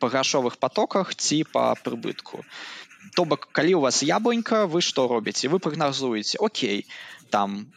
[0.00, 2.40] па грашовых потоках ці по прыбытку.
[3.14, 5.52] То бок калі у вас яблонька вы што робіце?
[5.52, 6.86] Вы прагназуеце Окей
[7.28, 7.68] там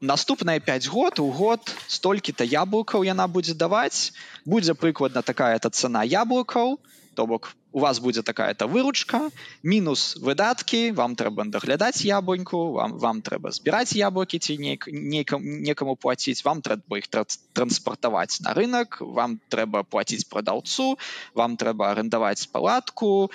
[0.00, 4.14] наступныя 5 год у год столькі-то яблокаў яна будзе даваць
[4.46, 6.78] будзе прыкладна такая-то цена яблокаў
[7.18, 9.30] то бок у вас будзе такая-то выручка
[9.62, 15.94] мінус выдаткі вам трэба даглядаць яблоньку вам вам трэба збіраць яблокі ці нейк некам некаму
[15.96, 17.06] плаціць вам трэба іх
[17.54, 20.98] транспартаваць на рынок вам трэба плаціць прадаўцу
[21.34, 23.30] вам трэба арендаваць палатку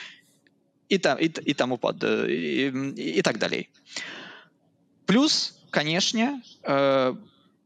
[0.90, 2.72] і там і, і таму под і,
[3.20, 3.70] і так далей
[5.06, 7.16] плюс канешне э,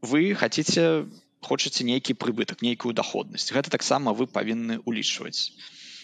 [0.01, 1.05] вы хотите
[1.41, 5.55] хочаце нейкі прыбытак нейкую доходнасць гэта таксама вы павінны улічваць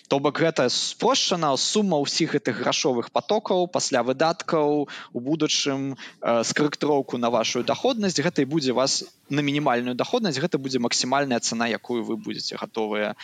[0.07, 7.17] то бок гэта спрошчана сума ўсіх гэтых грашовых потокаў пасля выдаткаў у будучым э, скарэктыроўку
[7.17, 12.03] на вашу доходнасць гэта і будзе вас на мінімальную доходнасць гэта будзе максімальная цана якую
[12.03, 13.15] вы будете готовыя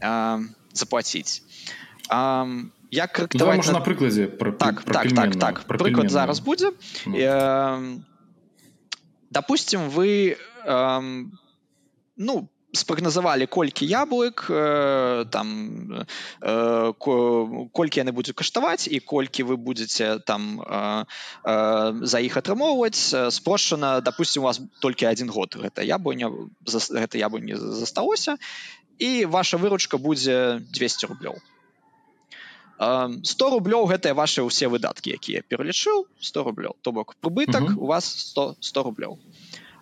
[0.00, 0.38] э,
[0.72, 1.42] заплатіць
[2.10, 5.64] э, як карэктаваць на прыкладзе пра, так пра так так так.
[5.68, 6.72] Прыклад зараз будзе.
[7.06, 7.16] Ну.
[7.16, 7.98] э,
[9.30, 11.00] допустим вы э,
[12.16, 15.48] ну спрагназавалі колькі яблык э, там
[16.40, 16.92] э,
[17.72, 21.04] колькі яны будуць каштаваць і колькі вы будете там э,
[21.44, 26.28] э, за іх атрымоўваць спрошчана допустим у вас толькі один год гэта яблыня
[26.68, 28.36] гэта яблыні засталося
[28.98, 31.40] і ваша выручка будзе 200 рублёў
[32.78, 37.82] 100 рублёў гэтыя ваши ўсе выдаткі якія пералічыў 100 рублёў то бок прыбытак uh -huh.
[37.82, 39.18] у вас 100 100 рублёў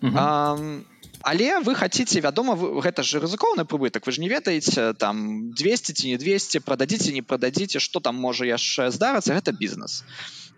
[0.01, 0.83] uh -huh.
[1.21, 5.93] Але вы хотите вядома вы, гэта же рызыкоўны прыбытак вы ж не ведаеце там 200
[5.93, 10.03] ці не 200 продадзіце не продадзіце что там можа яшчэ здарыцца гэта бізнес.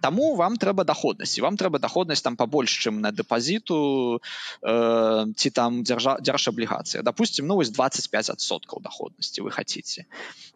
[0.02, 5.84] Таму вам трэба доходнасці вам трэба доходнасць там побольш чым на дэпазіту э, ці там
[5.84, 10.06] дзяржа дзярж аблігацыя допустим ну вось 25соткаў доходнасці вы хотите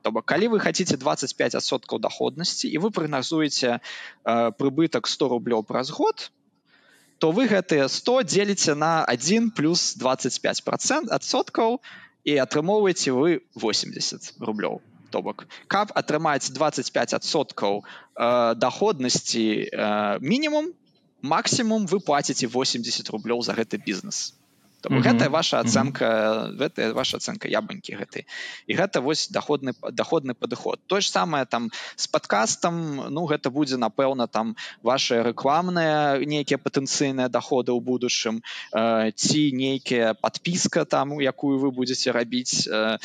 [0.01, 5.91] то бок калі вы хотите 25соткаў доходнасці і вы прагназуеце э, прыбытак 100 рублёў праз
[5.91, 6.42] год то
[7.23, 11.77] то вы гэтыя 100 дзеліце на 1 плюс 25 процент адсоткаў
[12.27, 20.67] і атрымоўваеце вы 80 рублёў то бок каб атрымаць 25 адсоткаў э, доходнасці э, мінімум
[21.23, 24.35] максімум вы плаціце 80 рублёў за гэты бізнес
[24.83, 25.07] Таму mm -hmm.
[25.07, 26.57] гэта ваша ацэнка mm -hmm.
[26.59, 28.27] гэта ваша ацэнка ябанькі гэты
[28.67, 32.75] і гэта вось доходны доходны падыход тое ж самае там з падкастам
[33.15, 38.43] ну гэта будзе напэўна там ваши рэкламныя нейкія патэнцыйныя доходы ў будучым
[38.75, 42.97] э, ці нейкія подпіска там якую вы будете рабіць э,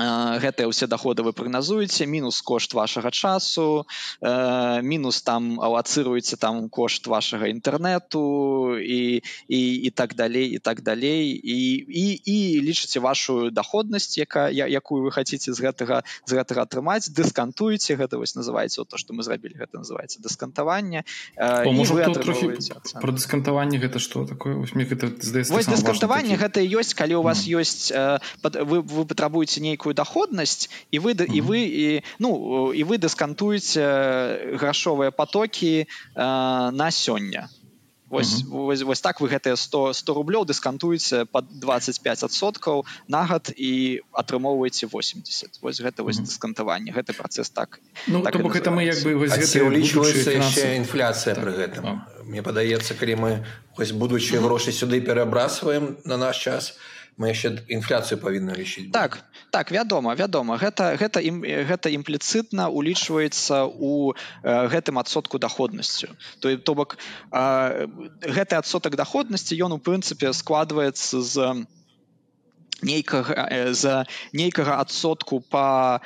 [0.00, 3.84] гэтыя ўсе доходы вы прагназуеце мінус кошт вашага часу
[4.24, 10.80] э, мінус там алацыруеце там кошт вашага інтэрнэту і, і і так далей і так
[10.80, 11.28] далей.
[11.36, 17.12] І і, і лічыце вашу доходнасць якая якую вы хаце з гэтага з гэтага атрымаць.
[17.12, 21.04] Дыскантуеце гэта вось называецца то что мы зрабілі гэта называется дыскантаванне.
[21.36, 21.68] Э,
[22.96, 24.56] про дыскантаванне гэта что такое?
[24.64, 30.70] Гэта дыскантаванне гэта ёсць калі у вас ёсць э, вы вы патрабуеце нейкую нейкую доходнасць
[30.90, 37.48] і вы і вы і ну і вы дыскантуеце грашовыя потокі э, на сёння
[38.08, 38.66] вось, uh -huh.
[38.66, 44.86] вось, вось так вы гэтыя 100 100 рублёў дыскантуеце под 25соткаў на год і атрымоўваеце
[44.86, 46.26] 80 вось гэта вось uh -huh.
[46.26, 51.44] дыскантаванне гэты працэс так ну, так гэта мы як бы улічваецца яшчэ інфляцыя так.
[51.44, 52.06] пры гэтым а.
[52.24, 53.44] Мне падаецца калі мы
[53.76, 59.20] вось будучыя грошы сюды перабрасваем на наш час то мы яшчэ інфляцыю павінны лічыць так
[59.50, 60.56] так вядома вядома.
[60.56, 67.86] Гэта гэта ім гэта імпліцытна улічваецца у э, гэтым адсотку доходнасцю то то бок э,
[68.22, 71.66] гэты адсотак доходнасці ён у прынцыпе складваецца з
[72.82, 76.00] нейкага э, за нейкага адсотку по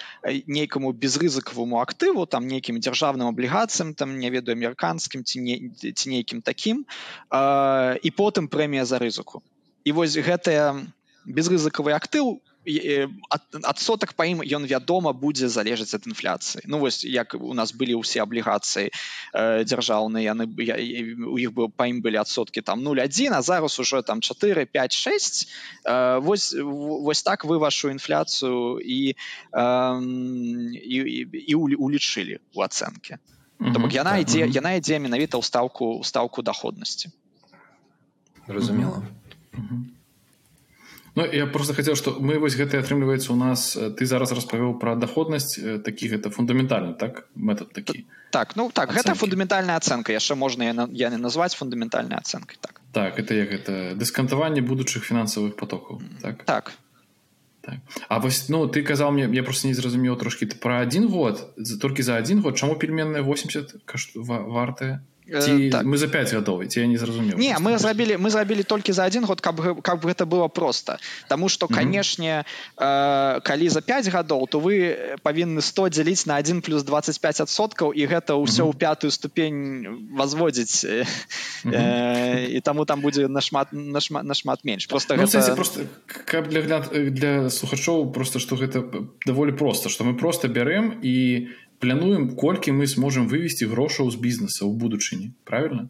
[0.46, 6.42] нейкаму безрызыкаваму актыву там нейкім дзяржаўным аблігацыям там не ведаю амерыканскім ці не ці нейкім
[6.42, 6.84] такім
[7.30, 9.42] э, і потым прэмія за рызыку
[9.86, 10.74] і вось гэтая
[11.26, 17.54] безрызыкавы актыў адсотак па ім ён вядома будзе залежаць ад інфляцыі ну вось як у
[17.54, 20.74] нас былі ўсе аблігацыі э, дзяржаўныя яны я,
[21.30, 24.92] у іх бы па ім былі адсоткі там 01 а зараз уже там 4 5
[24.92, 25.46] 6
[25.86, 29.14] э, вось вось так вы вашу інфляцыю і
[29.54, 30.02] э,
[30.82, 33.22] і, і, і улічылі у ацэнке
[33.60, 34.58] mm -hmm, яна ідзе mm -hmm.
[34.58, 37.10] яна ідзе менавіта ў стаўку стаўку доходнасці
[38.48, 39.25] разумела mm -hmm.
[41.16, 44.78] Ну, я просто хотел что мы вось гэта атрымліваецца у нас э, ты зараз распавёў
[44.78, 48.04] про доходнасць э, таких это фундаментальны так метод такі?
[48.30, 49.00] Так ну так Ацэнкі.
[49.00, 52.82] гэта фундаментальная ацэнка яшчэ можна я, я не назваць фундаментальнай ацэнкай так.
[52.92, 56.44] Так это як это дыскантаванне будучых фінансавых потокаў так?
[56.44, 56.72] Так.
[57.62, 57.80] Так.
[58.08, 61.56] А вось ну ты казаў мне я просто не зразумеў трошки ты про один год
[61.80, 65.82] толькі за один год чаму пельменная 80 каш вартая Ці, так.
[65.82, 69.02] мы за 5 гадоў ці я не зразумеў не мы зрабілі мы зрабілі толькі за
[69.02, 72.46] один год каб каб гэта было просто Таму что канешне mm
[72.78, 73.38] -hmm.
[73.38, 78.06] э, калі за 5 гадоў то вы павінны 100 дзяліць на 1 плюс 25соткаў і
[78.06, 78.78] гэта ўсё ў mm -hmm.
[78.78, 81.06] пятую ступень возводзіць mm
[81.64, 81.74] -hmm.
[81.74, 85.54] э, і таму там будзе нашмат нашмат нашмат менш просто ну, гэта...
[85.54, 86.62] просто каб для
[87.10, 91.46] для слухачоў просто что гэта даволі просто что мы просто бярем і
[91.78, 95.88] плануем колькі мы сможем вывести грошаў з бізнеса ў будучыні правильно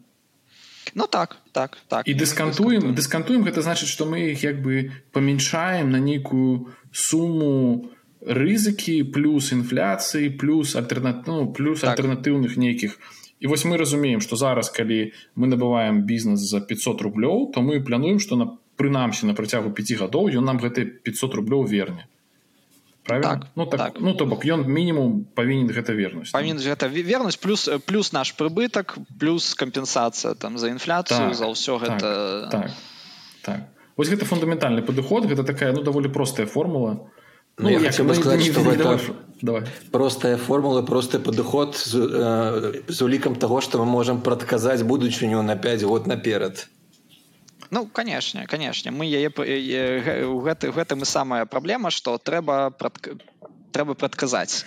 [0.95, 2.07] Ну так так так.
[2.07, 9.03] І дыскантуем дыскантуем гэта значыць што мы іх як бы памяншаем на нейкую суму рызыкі
[9.13, 11.93] плюс інфляцыі плюс альтэрнат ну, плюс так.
[11.93, 12.97] альтэрнатыўных нейкіх.
[13.39, 17.83] І вось мы разумеем што зараз калі мы набываем бізнес за 500 рублёў то мы
[17.83, 22.07] плануем што на прынамсі на працягу 5 гадоў ён нам гэты 500 рублёў верне
[23.07, 23.93] правильно так, ну так, так.
[23.99, 28.97] ну то бок ён мінімум павінен гэта вернуць павінен гэта вернуць плюс плюс наш прыбытак
[29.19, 32.09] плюс кампенсацыя там за інфляцыю так, за ўсё так, гэта
[32.51, 32.71] так,
[33.41, 33.59] так.
[33.95, 37.09] вось гэта фундаментальны падыход гэта такая ну даволі простая формула
[37.57, 38.99] ну, ну, я хотел бы сказать, что это
[39.41, 39.63] Давай.
[39.91, 45.55] простая формула, простый подход с, э, с уликом того, что мы можем предсказать будущее на
[45.55, 46.69] 5 год наперед.
[47.71, 52.71] Ну канешне канешне мы яе гэты гэтым і самая праблема што трэба
[53.77, 54.63] трэба прадказаць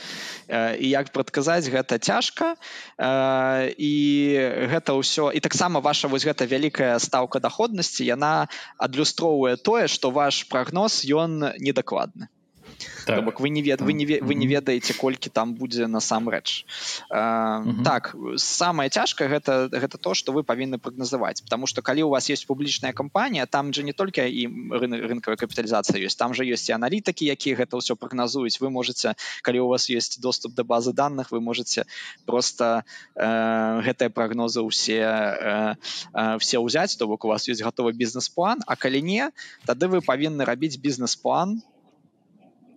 [0.48, 2.54] і як прадказаць гэта цяжка.
[3.00, 3.92] І
[4.72, 10.44] гэта ўсё і таксама ваша вось гэта вялікая стаўка даходнасці яна адлюстроўвае тое што ваш
[10.52, 12.28] прагноз ён недакладны
[13.06, 13.24] так.
[13.24, 16.64] бок вы не вед вы не вы не ведаеце колькі там будзе насамрэч
[17.08, 22.30] так самае цяжкае гэта гэта то что вы павінны прагназаваць потому что калі у вас
[22.30, 26.76] есть публічная кампанія там же не только і рынкавая капіталізацыя ёсць там же ёсць і
[26.76, 31.30] аналітыкі якія гэта ўсё прагназуюць вы можете калі у вас есть доступ до базы данных
[31.30, 31.84] вы можете
[32.26, 35.74] просто э, гэтыя прагнозы ўсе э,
[36.14, 39.30] э, все ўзяць то бок у вас есть готовы бізнес-план а калі не
[39.66, 41.62] тады вы павінны рабіць бізнес-план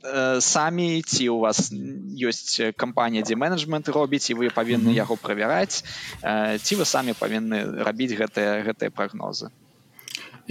[0.04, 5.80] Э, самі ці у вас ёсць кампанія дзе менеджмент робіць і вы павінны яго правяраць
[6.20, 9.47] э, ці вы самі павінны рабіць гэтыя гэтыя прагнозы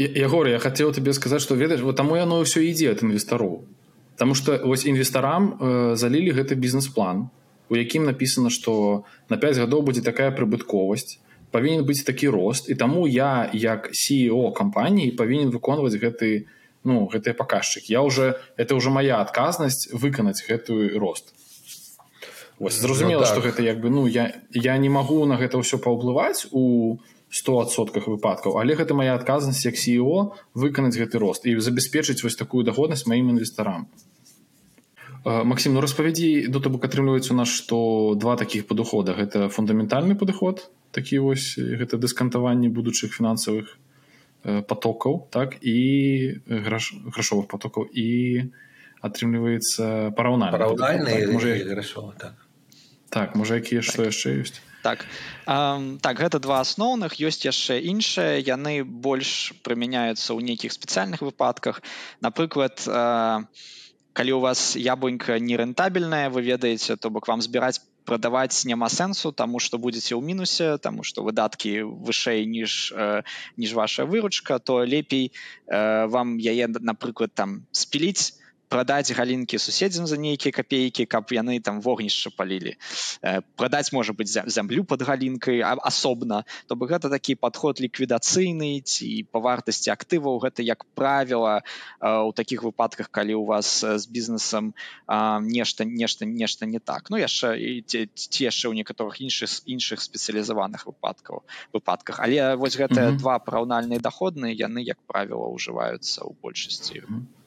[0.01, 3.61] Ягор я хацеў табе сказаць што ведаеш вот таму яно ўсё ідзе ад інвестароў
[4.17, 7.29] Таму што вось інвестарам э, залілі гэты бізнес-план
[7.69, 11.21] у якім напісана што на 5 гадоў будзе такая прыбытковасць
[11.53, 16.49] павінен быць такі рост і таму я як CEO кампаніі павінен выконваць гэты,
[16.85, 21.35] ну гэтыя паказчык я уже это уже моя адказнасць выканаць гэтую рост.
[22.59, 23.35] Вось зразумела ну, так.
[23.35, 26.99] что гэта як бы ну я я не магу на гэта ўсё паўплываць у
[27.33, 32.65] 100сотках выпадкаў але гэта моя адказнасць як CEO выканаць гэты рост і забяспечыць вось такую
[32.65, 33.89] дагоднасць маім інвестарам.
[35.25, 39.15] Макссім ну распавядзі до то бок атрымліваецца у нас што два такіх падыхода.
[39.15, 43.79] Гэта фундаментальны падыход такі вось гэта дыскантаванне будучых фінансавых
[44.43, 45.79] потокаў так і
[46.47, 48.51] граш, грашовых потокаў і
[49.03, 52.35] атрымліваецца параўнальны так, так.
[53.11, 55.07] так можа якія што яшчэ ёсць так
[55.47, 61.81] um, так гэта два асноўных ёсць яшчэ іншыя яны больш прымяняюцца ў нейкіх спецыяльных выпадках.
[62.19, 63.47] Напрыклад uh,
[64.13, 69.63] калі у вас яблонька нерэнтабельная вы ведаеце то бок вам збіраць прадаваць няма сэнсу таму
[69.63, 73.23] што будзеце ў мінусе таму што выдаткі вышэй ніж э,
[73.57, 78.42] ніж ваша выручка то лепей э, вам яе напрыклад там спіліць
[78.73, 82.77] продать галінкі суседзям за нейкія копейкі каб яны там вогнішча палілі
[83.21, 89.29] э, продать можа быть зямлю под галінкай асобна то бы гэта такі подход ліквідацыйны ці
[89.29, 91.61] по вартасці актываў гэта як правіла
[92.01, 94.73] у таких выпадках калі у вас з бізнесам
[95.09, 97.11] нешта нешта нешта не так.
[97.11, 97.57] Ну яшчэ
[97.87, 102.21] ці яшчэ ў некаторых іншых іншых спецыялізаваных выпадкаў выпадках.
[102.21, 103.19] Але вось гэтыя mm -hmm.
[103.19, 107.03] два параўнальныя доходныя яны як правіла ўжываюцца ў большасці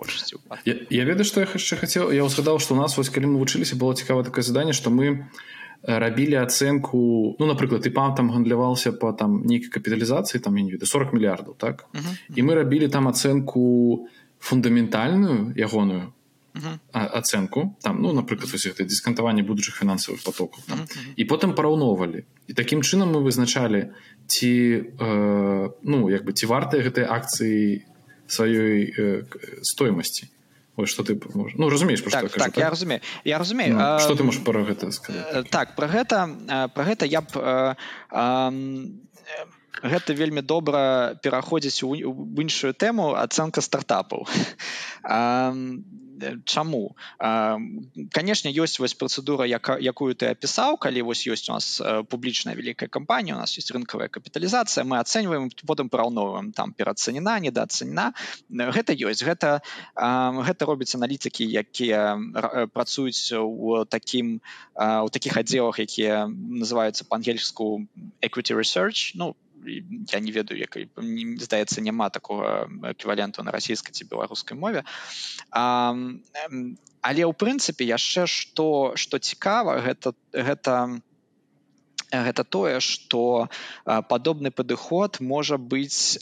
[0.06, 3.34] большасці я, я ведаю што я яшчэ хацеў я ўзгадаў што у нас вось калі
[3.34, 5.28] мы вучыліся было цікава такое заданне што мы
[5.86, 11.14] рабілі ацэнку ну напрыклад пан там гандляваўся по там нейкай капіталізацыі там не ведаю 40
[11.14, 12.18] мільярдаў так uh -huh.
[12.36, 14.08] і мы рабілі там ацэнку
[14.40, 16.14] фундаментальную ягоную
[16.56, 16.78] uh -huh.
[17.20, 21.14] ацэнку там ну напрыклад гэта дыскантаванне будучых фінансавых потокаў там uh -huh.
[21.16, 23.90] і потым параўноўвалі і такім чынам мы вызначалі
[24.28, 27.82] ці э, ну як бы ці вартыя гэтыя акцыі
[28.28, 29.24] сваёй э,
[29.62, 30.30] стоимости.
[30.78, 34.00] Ой, что ты можешь ну разумееш так, так, так я разумею я разумею ну, а,
[34.00, 35.50] что ты можешь про гэта сказать?
[35.50, 36.28] так про гэта
[36.74, 37.78] про гэта я б а,
[38.12, 38.52] а,
[39.82, 44.28] гэта вельмі добра пераходзіць у іншую тэму ацэнка стартапаў
[46.46, 46.96] чаму
[48.12, 52.90] канешне ёсць вось працэдура яка якую ты апісаў калі вось ёсць у нас публічная вялікая
[52.90, 58.14] кампанія у нас есть рынкавая капіталізацыя мы ацэньваем потым параўноваем там пераацэнена недоацэнена
[58.50, 59.62] гэта ёсць гэта
[59.96, 62.18] гэта робіць аналітыкі якія
[62.74, 64.42] працуюць у такім
[64.76, 67.86] у такіх аддзелах якія называюцца па-ангельску
[68.22, 69.12] equity research.
[69.16, 69.36] Ну
[69.66, 70.78] я не ведаю як
[71.42, 74.84] здаецца няма такого эквіваленту на расійскай ці беларускай мове.
[75.52, 75.96] А,
[77.02, 81.00] але ў прынцыпе яшчэ што што цікава гэта гэта
[82.24, 83.50] гэта тое што
[83.86, 86.20] падобны падыход можа быць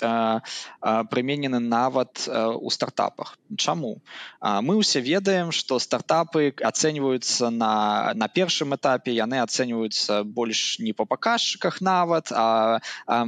[1.14, 3.38] прыменены нават у стартапах.
[3.58, 4.02] Чаму
[4.42, 11.06] мы ўсе ведаем што стартапы ацэньваюцца на на першым этапе яны ацэньваюцца больш не па
[11.06, 13.26] паказчыках нават а, а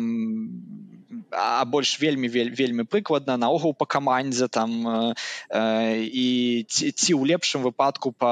[1.31, 6.27] а больш вельмі вельмі прыкладна наогул по камандзе там э, і
[6.67, 8.31] ці, ці ў лепшым выпадку по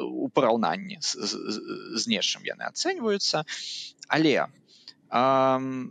[0.00, 1.32] у параўнанні з, з,
[1.98, 3.44] з нечым яны ацэньваюцца.
[4.08, 5.86] Але э,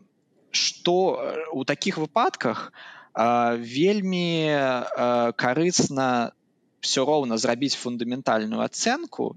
[0.53, 0.95] што
[1.51, 6.33] у такіх выпадках э, вельмі э, карысна
[6.83, 9.33] все роўна зрабіць фундаментальную ацэнку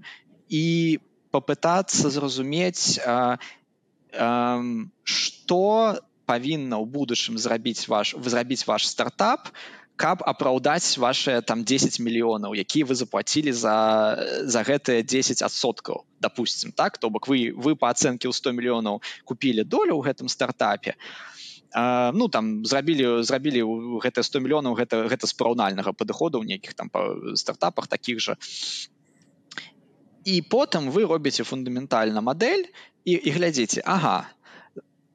[0.49, 0.99] і
[1.31, 3.37] попытацца зразумець э,
[4.11, 4.27] э,
[5.03, 5.63] што
[6.27, 9.51] павінна ў будучым зрабіць ваш зрабіць ваш стартап
[9.97, 13.75] каб апраўдаць ваши там 10 мільёнаў якія вы заплатілі за
[14.45, 16.97] за гэтыя 10соткаў допустим так?
[16.97, 20.93] То бок вы вы по ацэнке ў 100 мільёнаў купілі долю ў гэтым стартапе
[21.73, 23.65] а, ну там зрабілі зрабілі
[24.05, 28.37] гэта 100 мільёнаў гэта гэта спраўнальнага падыходу ў нейкіх там па стартапах таких же.
[30.27, 32.67] І потым вы робіце фундаментальна мадэль
[33.07, 34.36] і, і глядзіце Ага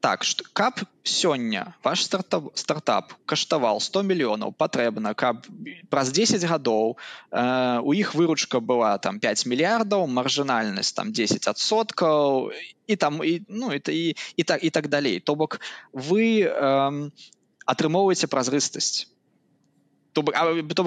[0.03, 5.47] так каб сёння ваш стартап стартап каштаваў 100 мільёнаў патрэбна каб
[5.87, 6.99] праз 10 гадоў
[7.31, 12.51] э, у іх выручка была там 5 мільярдаў маржынальнасць там 10соткаў
[12.87, 15.23] і там і ну это і і так і так далей.
[15.23, 17.09] То бок вы э,
[17.65, 19.07] атрымоўваеце празрыстасць.
[20.11, 20.35] То бок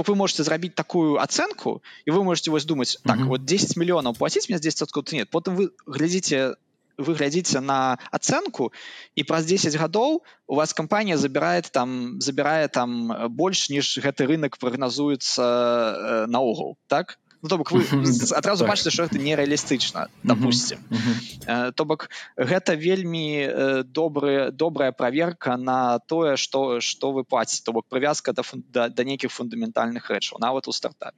[0.05, 3.29] вы можете зрабіць такую ацэнку і вы можете вось думаць так mm -hmm.
[3.29, 5.31] вот 10 мільёнаў платіць мне 10 нет.
[5.33, 6.61] Потым вы глядзіце
[6.99, 8.73] вы глядзіце на ацэнку
[9.15, 14.59] і праз 10 гадоў у вас кампанія забірает там забірае там больш ніж гэты рынок
[14.59, 17.19] прагназуецца э, наогул так?
[17.43, 17.85] Ну, то бок вы
[18.33, 18.71] адразу так.
[18.73, 20.81] бачыце что это нереалістычна допустим.
[21.47, 27.61] Э, то бок гэта вельмі э, добры добрая проверка на тое что что вы плаціць
[27.61, 28.43] то бок прывязка да,
[28.73, 31.17] да, да нейкіх фундаментальных рэчаў нават у стартапе.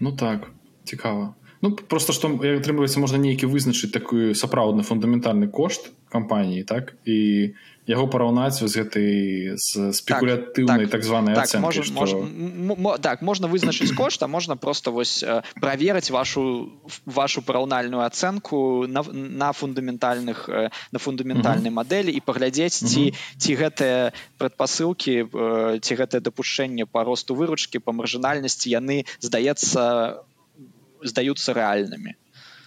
[0.00, 0.50] Ну так
[0.84, 6.94] цікава Ну просто што атрымліваецца можна нейкі вызначыць такую сапраўдны фундаментальны кошт кампаніі так?
[7.04, 7.54] І
[7.86, 9.54] яго параўнаць з гэтай
[9.94, 11.94] спекулятыўнай так, так, так званай так, ацэнкі, можа, што...
[12.02, 15.22] можа, так можна вызначыць кошт а можна просто вось
[15.62, 16.74] праверыць вашу
[17.06, 25.14] вашу параўнальную ацэнку на, на фундаментальных на фундаментальнай мадэлі і паглядзець ці ці гэтыя прадпасылкі
[25.80, 29.82] ці гэтае дапушчэнне па росту выручкі па маржынальнасці яны здаецца
[30.25, 30.25] у
[31.02, 32.16] здаюцца рэальнымі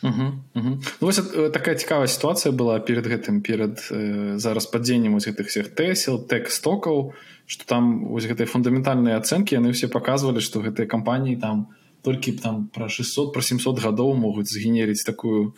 [0.02, 0.26] угу,
[0.56, 0.72] угу.
[1.02, 5.76] ну, э, такая цікавая сітуацыя была перед гэтым перад э, зараз падзеннем вось гэтых всех
[5.76, 7.14] тэсел тэкстокаў
[7.50, 11.68] что там вось гэтай фундаментальныя ацэнкі яны все паказвалі што гэтыя кампаніі там
[12.02, 15.56] толькі там пра 600 про 700 гадоў могуць згенерыць такую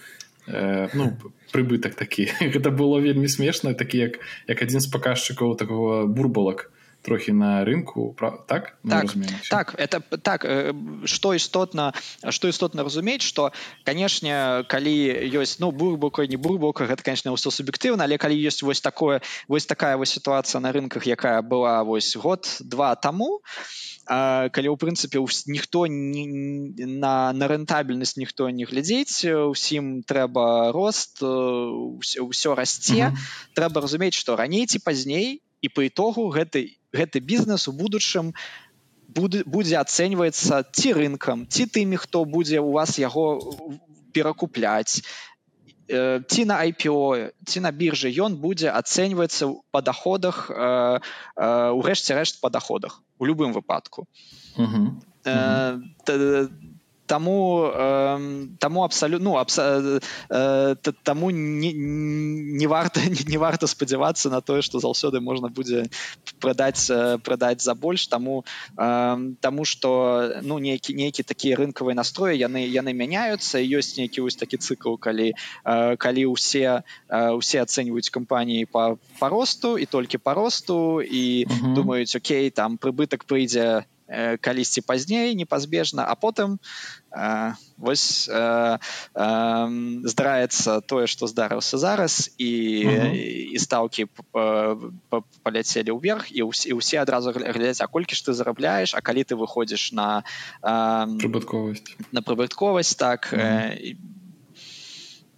[0.48, 1.18] э, ну
[1.52, 2.32] прыбытак такі.
[2.54, 8.16] Гэта было вельмі смешна такі як як адзін з паказчыкаў такого бурбалак трохі на рынку
[8.48, 8.78] так?
[8.90, 9.16] Так,
[9.50, 10.46] так это так
[11.06, 11.94] что істотна
[12.30, 13.52] что істотна разумець что
[13.84, 14.94] канешне калі
[15.34, 19.66] ёсць ну бурбука не бурбука гэта конечно ўсё суб'ектыўна але калі ёсць вось такое вось
[19.66, 23.42] такая вось сітуацыя на рынках якая была вось год два таму
[24.06, 26.26] калі ў прынцыпе ніхто не,
[26.86, 33.14] на на рэнтабельнасць ніхто не глядзець усім трэба рост ўсё расце
[33.56, 38.34] трэба разумець што раней ці пазней і по ітогу гэтай гэты бізнес у будучым
[39.12, 43.26] будзе ацэньваецца ці рынкам ці тымі хто будзе у вас яго
[44.16, 45.04] перакупляць
[45.88, 48.12] э, ці на IPO ці на біржы.
[48.12, 54.08] Ён будзе ацэньваецца па доходах у рэшце рэшт па доходах у любым выпадку.
[54.58, 54.88] Uh -huh.
[55.26, 56.71] Uh -huh
[57.12, 60.00] таму э, таму абсалютно ну, абса,
[60.30, 65.90] э, таму не, не варта не, варта спадзявацца на тое што заўсёды можна будзе
[66.40, 66.88] прадаць
[67.24, 68.46] прадаць за больш таму
[68.78, 69.92] э, таму што
[70.42, 75.36] ну нейкі нейкі такія рынкавыя настроі яны яны мяняюцца ёсць нейкі вось такі цыкл калі
[75.36, 76.82] э, калі ўсе э,
[77.36, 81.74] усе ацэньваюць кампаніі па па росту і толькі па росту і uh -huh.
[81.76, 86.60] думаюць Окей там прыбытак прыйдзе Э, калісьці пазней непазбежна а потым
[87.16, 88.78] э, вось э,
[89.16, 89.68] э,
[90.04, 92.52] здараецца тое што здарыўся зараз і
[93.56, 94.12] і стаўкі
[95.48, 99.40] паляцелі ўверх і ўсе ўсе адразу глядзяць а колькі ж ты зарабляеш а калі ты
[99.40, 100.28] выходзіш на
[100.60, 101.96] прыбытковасць.
[102.12, 103.96] на прыбытковасць так і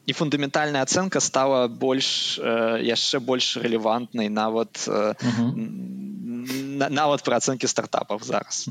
[0.04, 6.02] і фундаментальная ацэнка стала больш э, яшчэ больш рэлевантнай нават э, uh -huh
[6.74, 8.68] нават пра ацэнкі стартапаў зараз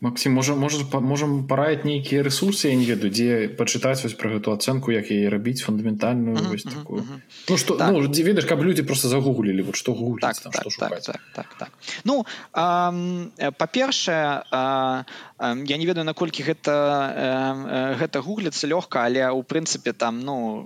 [0.00, 4.54] Максим можа можа можам параіць нейкія ресурсы я не ведаю дзе пачытаць вось пра гэту
[4.54, 7.18] ацэнку як яе рабіць фундаментальную uh -huh, вось такую uh -huh.
[7.50, 7.90] ну что так.
[7.90, 11.02] ну, дзе ведаеш каб людзі просто загуглілі вот што гугліць, так, там, так, што так,
[11.02, 11.70] так, так, так.
[12.04, 12.24] ну
[13.58, 14.42] па-першае
[15.66, 16.74] я не ведаю наколькі гэта
[17.98, 20.62] гэта гугліцца лёгка але ў прынцыпе там ну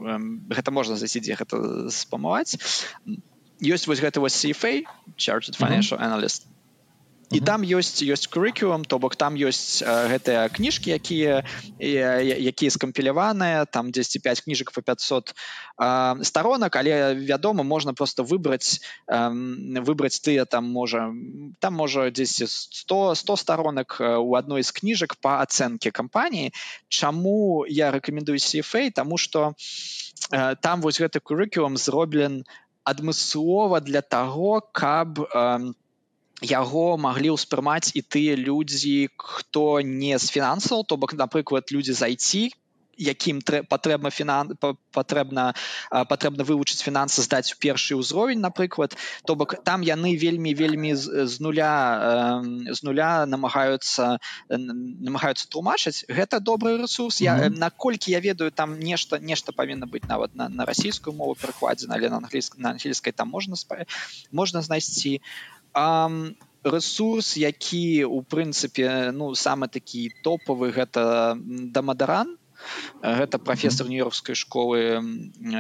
[0.51, 2.61] гэта можна засідзе гэта спамаваць
[3.63, 4.83] ёсць вось гэты вось CFA
[5.17, 6.09] charged financial uh -huh.
[6.11, 6.47] analyst.
[7.33, 11.41] І там ёсць ёсць курыкулум то бок там ёсць э, гэтыя кніжкі якія
[11.81, 18.85] якія скампіляваныя там 10 5 кніжак по 500 э, сторонок але вядома можна просто выбраць
[19.09, 21.09] э, выбраць тыя там можа
[21.59, 26.53] там можа 10 100 100 сторонок у адной з кніжак по ацэнке кампаніі.
[26.89, 29.57] Чаму я рэкамендую CFA тому что
[30.31, 32.45] э, там вось гэты курыкулум зроблен
[32.85, 35.73] адмыслова для таго каб э,
[36.51, 42.51] яго маглі ўспрымаць і тыя людзі хто не з фінансаў то бок напрыклад людзі зайці
[42.99, 44.53] якім патрэбна фінан
[44.93, 45.53] патрэбна
[45.91, 51.41] патрэбна вывучыць фінансы здаць у першы ўзровень напрыклад то бок там яны вельмі вельмі з,
[51.41, 54.19] нуля з нуля намагаюцца
[54.49, 56.05] намагаюцца тлумачыць.
[56.09, 57.59] Гэта добры ресурс я mm -hmm.
[57.59, 62.11] наколькі я ведаю там нешта нешта павінна быць нават на, на расійскую мову перакладзена але
[62.11, 63.57] на англійскай на ангельскай там можна
[64.33, 65.21] можна знайсці.
[66.65, 71.35] Ресурс які у прынцыпе ну самы такі топавы гэта
[71.75, 72.39] дамадаран
[73.03, 75.03] гэта прафесор нью-йоркскай школы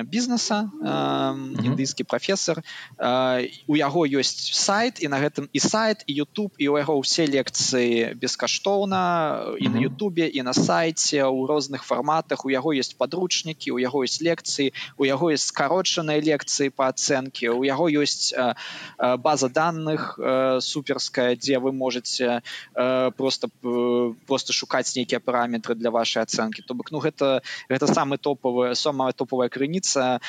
[0.06, 2.62] бізнеса індыйскі прафесор
[2.98, 7.26] у яго ёсць сайт і на гэтым і сайт і YouTube і у яго ўсе
[7.26, 12.44] лекцыі бескаштоўна і на Ютубе і на сайце ў розных фарматах.
[12.46, 17.50] У яго есть падручнікі у яго есть лекцыі у яго есть скарочаныя лекцыі по ацэнке
[17.50, 18.30] у яго ёсць
[18.98, 20.18] база данных
[20.60, 22.42] суперская дзе вы можете
[23.16, 23.48] просто
[24.26, 26.62] просто шукаць нейкія параметры для вашай ацэнкі.
[26.62, 27.40] То бок ну гэта
[27.72, 30.20] гэта самы топавая самая топавая крыніца.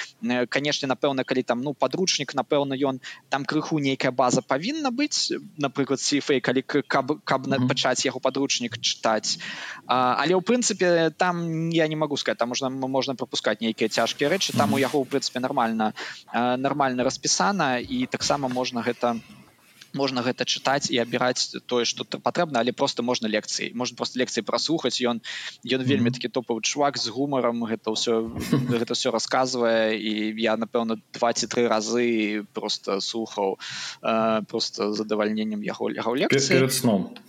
[0.49, 5.35] Канешне напэўна калі там ну подручнік напэўна ён там крыху нейкая база павінна быць.
[5.57, 9.37] Напрыклад сифей калі каб каб на пачаць яго подручнік чытаць.
[9.85, 14.31] А, але ў прынцыпе там я не могу сказать там можна можна пропускать нейкія цяжкія
[14.31, 15.93] рэчы там у яго ў прынцыпе нормально
[16.33, 19.42] нормально распісана і таксама можна гэта не
[19.93, 23.73] можна гэта чытаць і абіраць тое што патрэбна але просто можна лекцыі.
[23.73, 25.21] Можна просто лекцыі праслухаць ён
[25.63, 28.33] ён вельмі такі топавы чувак з гумаром гэта ўсё
[28.81, 33.57] гэта все рассказывае і я напэўна два ці тры разы просто слухаў
[34.01, 36.59] э, просто задавальненнем яго яго лекцыі.
[36.59, 37.13] перед сном.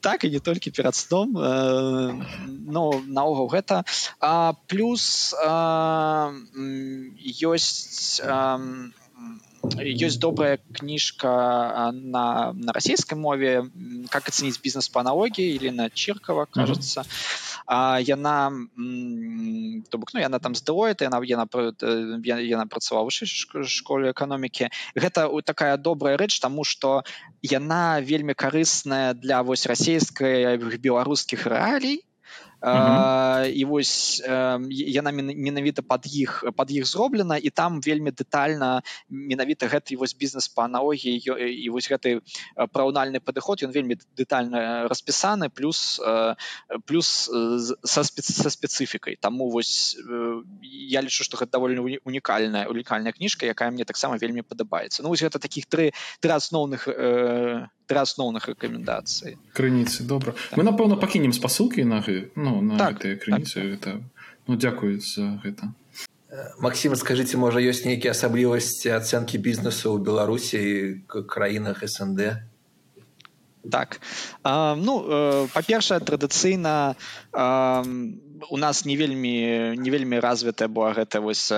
[0.00, 3.84] Так і не толькі перад сном ну наогул гэта.
[4.20, 5.34] А плюс
[7.42, 8.20] ёсць
[9.62, 13.70] ёсць добрая кніжка на, на расійскай мове
[14.10, 17.00] как оценить бизнес по аналогии или на чиркова кажется.
[17.00, 17.52] Mm -hmm.
[17.66, 18.52] а, яна
[19.90, 21.46] то бок ну яна там здоет яна яна
[22.22, 27.04] яна працавала вышэйшай школе эканомікі гэта такая добрая рэч тому что
[27.42, 32.02] яна вельмі карысная для вось расійскай беларускіх рэалій
[32.62, 39.98] і вось яна менавіта пад іх пад іх зроблена і там вельмі дэтальна менавіта гэты
[39.98, 42.20] вось бізнес па аналогіі і вось гэты
[42.54, 46.00] параўнальны падыход ён вельмі дэтальна распісаны плюс
[46.86, 49.98] плюс са спец са спецыфікай таму вось
[50.70, 55.02] я лічу што гэта даволі унікальная унікальная кніжка якая мне таксама вельмі падабаецца.
[55.02, 56.86] Ну вось гэта таких тры тры асноўных
[57.86, 60.32] тры асноўных рэкамендацый крыніцы добра.
[60.50, 60.58] Так.
[60.58, 62.02] мы напэўна пакінем спасылкі на
[62.36, 63.70] ну, на так, гэтыя крыніцы так.
[63.72, 63.90] гэта
[64.48, 65.72] ну дзякую за гэта
[66.64, 70.60] Макссім скажитеце можа ёсць нейкія асаблівасці ацэнкі бізнесу ў беларусі
[71.28, 72.48] краінах снд?
[73.70, 74.00] Так.
[74.42, 76.96] А, ну э, па-першае традыцыйна
[77.32, 77.84] а,
[78.50, 81.52] у нас не вельмі не вельмі развітая была гэта вось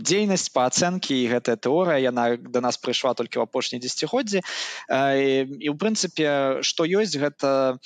[0.00, 5.68] дзейнасць па ацэнкі і гэтая тэорыя яна да нас прыйшла толькі ў апошні дзегоддзі і
[5.70, 7.78] ў прынцыпе што ёсць гэта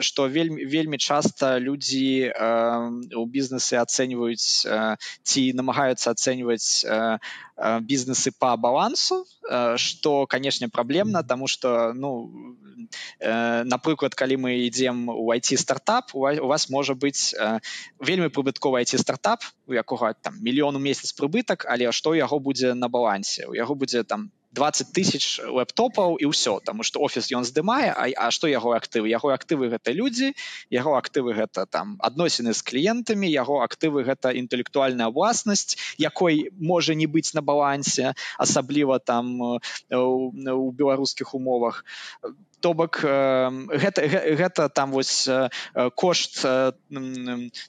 [0.00, 2.32] што вельмі вельмі часта людзі
[3.14, 4.68] у бізнесе ацэньваюць
[5.22, 6.86] ці намагаюцца ацэньваць
[7.86, 9.24] бізнесы по балансу
[9.76, 12.56] что канешне праблемна тому что ну
[13.20, 17.60] напрыклад калі мы ідзем у айти стартап у вас можа быць э,
[18.00, 22.88] вельмі прыбытковы айти стартап у якога там мільёну месяц прыбытак але што яго будзе на
[22.88, 23.46] балансе?
[23.46, 28.06] У яго будзе там 20 тысяч лэптопаў і ўсё таму что офіс ён здымае А,
[28.06, 29.10] а што яго актывы?
[29.10, 30.30] Яго актывы гэта людзі
[30.70, 37.10] яго актывы гэта там адносіны з кліентамі яго актывы гэта інтэлектуальная ўласнасць якой можа не
[37.10, 39.58] быць на балансе асабліва там у,
[39.90, 41.84] у беларускіх умовах
[42.64, 45.28] то бок гэта, гэта там вось
[46.00, 46.40] кошт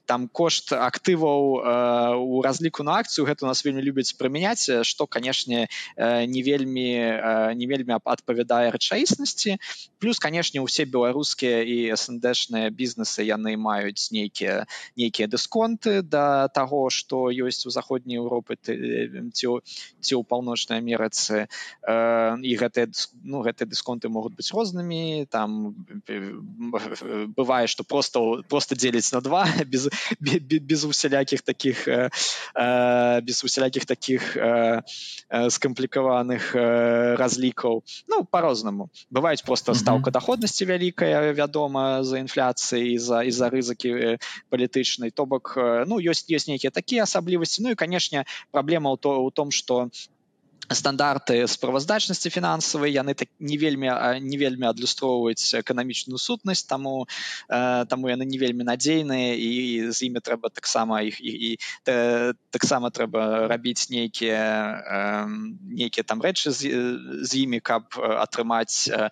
[0.08, 1.42] там кошт актываў
[2.24, 3.28] у разліку на акцыю.
[3.28, 5.68] Гэта нас вельмі любяць прымяняць што канешне
[6.00, 6.88] не вельмі
[7.60, 9.58] не вельмі адпавядае рэчаіснасці.
[10.00, 14.64] Плюс канешне усе беларускія і сндшныя бізнесы яны маюць нейкія
[14.96, 18.80] нейкія дысконты да таго што ёсць у заходняй Еўропы ці
[19.36, 21.52] ці ў паўночнай Амерыцы.
[21.84, 22.88] І гэтыя
[23.28, 25.76] ну гэтыя дысконты могуць быць рознымі разными там
[27.36, 32.10] бывае что просто просто дзеляць на два без без усялякіх таких э,
[32.56, 34.82] э, без усялякіх таких э,
[35.50, 36.56] скамплікаваных
[37.18, 44.18] разлікаў ну по-рознаму бываюць просто стаўка доходнасці вялікая вядома за інфляцыі за і-за рызыкі
[44.50, 49.24] палітычнай то бок ну ёсць ёсць нейкія такія асаблівасці ну і канешне праблема ў то
[49.24, 49.90] у том что
[50.70, 53.92] стандарты справаздачнасці фінансавай яны так не вельмі
[54.22, 57.08] не вельмі адлюстроўваюць эканамічную сутнасць таму
[57.50, 59.52] э, таму яны не вельмі надзейныя і
[59.92, 61.52] з імі трэба таксама іх і, і
[62.50, 65.28] таксама трэба рабіць нейкія э,
[65.70, 66.72] нейкія там рэчы з,
[67.22, 69.10] з імі каб атрымаць э,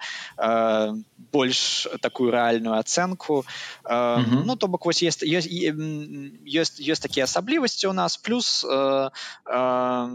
[1.32, 3.46] больш такую рэальную ацэнку
[3.86, 4.44] э, mm -hmm.
[4.46, 5.50] ну то бок вось есть ёсць
[6.46, 9.10] ёсць ёсць такія асаблівасці у нас плюс э,
[9.46, 10.10] э,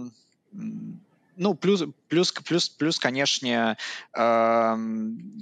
[1.39, 3.77] ну плюс плюс плюс плюс канешне
[4.15, 4.77] э,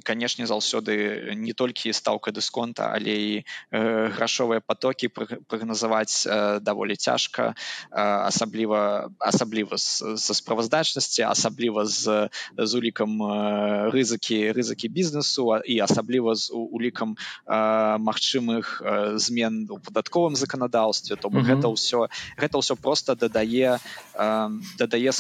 [0.04, 5.08] канешне заўсёды не толькі стаўка дысконта але і э, грашовыя потокі
[5.48, 7.54] прагназаваць э, даволі цяжка
[7.90, 16.34] э, асабліва асабліва са справаздачнасці асабліва з з улікам э, рызыкі рызыкі бізнесу і асабліва
[16.36, 21.46] з улікам э, магчымых э, змен у падатковым заканадаўстве то mm -hmm.
[21.48, 23.80] гэта ўсё гэта ўсё просто дадае
[24.14, 25.12] э, дадае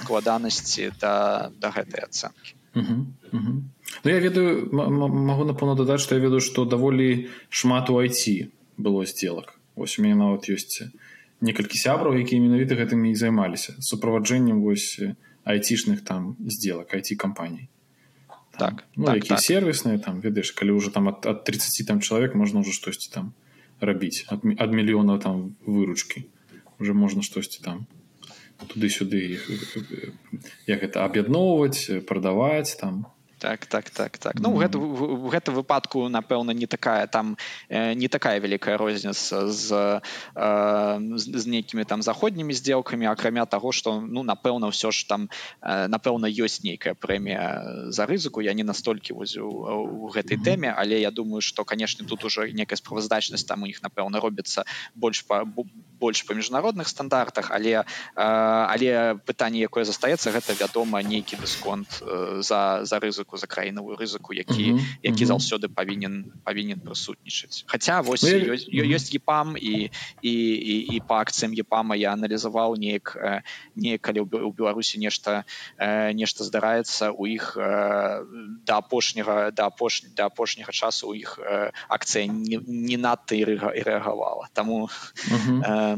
[0.66, 2.54] складанасці да да гэтай ацэнкі.
[4.04, 9.06] Ну я ведаю магу напэўна дадаць што я ведаю што даволі шмат у айці было
[9.06, 10.90] сделак вось у мяне нават ёсць
[11.40, 15.00] некалькі сябраў якія менавіта гэтымі і займаліся суправаджэннем вось
[15.44, 17.68] айцішных там сделак айці кампаній
[18.58, 19.44] так ну, так, якія так.
[19.44, 23.32] сервісныя там ведаеш калі ўжо там ад, ад 30 там чалавек можна ўжо штосьці там
[23.80, 26.28] рабіць ад, ад мільёна там выручкі
[26.76, 27.86] уже можна штосьці там
[28.72, 29.38] туды-сюды
[30.66, 33.04] як гэта аб'ядноўваць прадаваць там
[33.46, 34.34] так так так так.
[34.40, 37.36] Ну гэта в гэта выпадку напэўна не такая там
[37.68, 40.02] э, не такая вялікая розніца з
[40.34, 45.30] э, з нейкімі там заходнімі сделкамі акрамя таго что ну напэўна ўсё ж там
[45.62, 48.42] э, напэўна ёсць нейкая прэмія за рызыку.
[48.42, 52.76] Я не настолькі возю у гэтай тэме але я думаю что канешне тут уже некая
[52.76, 55.46] справаздачнасць там у них напэўна робіцца больш по
[56.00, 57.54] больш па міжнародных стандартах.
[57.54, 62.02] Але але пытанне якое застаецца гэта вядома нейкі дысконт
[62.42, 64.96] за за рызыку рызыку за краінавую рызыку які mm -hmm.
[65.02, 65.36] які mm -hmm.
[65.36, 68.94] заўсёды павінен павінен прысутнічаць Хаця вось ёсць, mm -hmm.
[68.94, 69.90] ёсць епам і
[70.22, 73.42] і, і, і по акцыям епама я аналізаваў неяк
[73.76, 75.44] не калі у беларусі нешта
[76.14, 77.56] нешта здараецца у іх
[78.66, 81.38] да апошняга да апошня да апошняга часу у іх
[81.88, 83.44] акцыя не, не надта і
[83.86, 84.88] рэагавала таму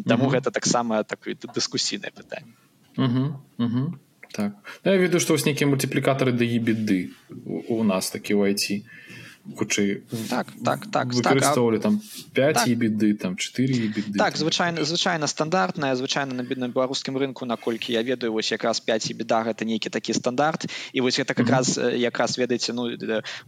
[0.06, 2.52] таму гэта таксама такое дыскусійнае пытанне
[2.96, 3.08] mm
[3.58, 4.07] -hmm.
[4.32, 4.52] Так.
[4.84, 7.10] Ну, я ведаю, што вось нейкія мультыплікатары да ебеды
[7.68, 8.84] у нас такі ў айці
[9.56, 12.00] хутчэй так так так выкарыстоўвалі там
[12.34, 12.68] 5 так.
[12.68, 18.02] беды там 4 беды так звычайна звычайна стандартная звычайна на бедным беларускім рынку наколькі я
[18.02, 20.66] ведаю вось якраз 5 беда гэта нейкі такі стандарт.
[20.92, 22.88] І вось гэта как раз якраз ведаеце ну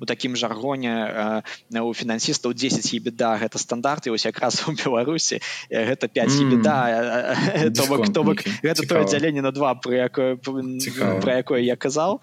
[0.00, 5.40] у такім жаргоне у фінансістаў 10 беда гэта стандарт і вось якраз у беларусі
[5.70, 7.36] гэта 5 беда
[7.76, 12.20] то бок то бок гэта то аддзяленне на два про якое про якое я казаў.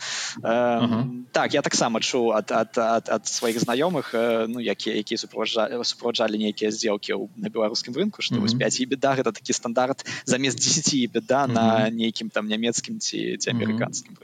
[1.32, 4.16] Так я таксама чуў ад ад сваіх знаёмых
[4.48, 9.36] ну якія якія суправаджалі нейкія здзелкі на беларускім рынку што вось 5 і беда гэта
[9.36, 14.16] такі стандарт замест 10 беда на нейкім там нямецкім ці ці амерыканскім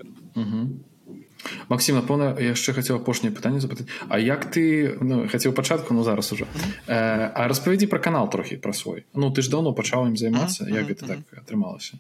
[1.68, 3.92] Максім напэўна яшчэ хацеў апошняе пытанне запытаць.
[4.08, 6.48] А як ты ну, хацеў пачатку ну зараз уже
[6.88, 6.96] э,
[7.36, 9.04] А распавядзі пра канал трохі пра свой.
[9.14, 10.64] Ну ты ж даўно пачаў ім займацца.
[10.72, 12.00] Як гэта так атрымалася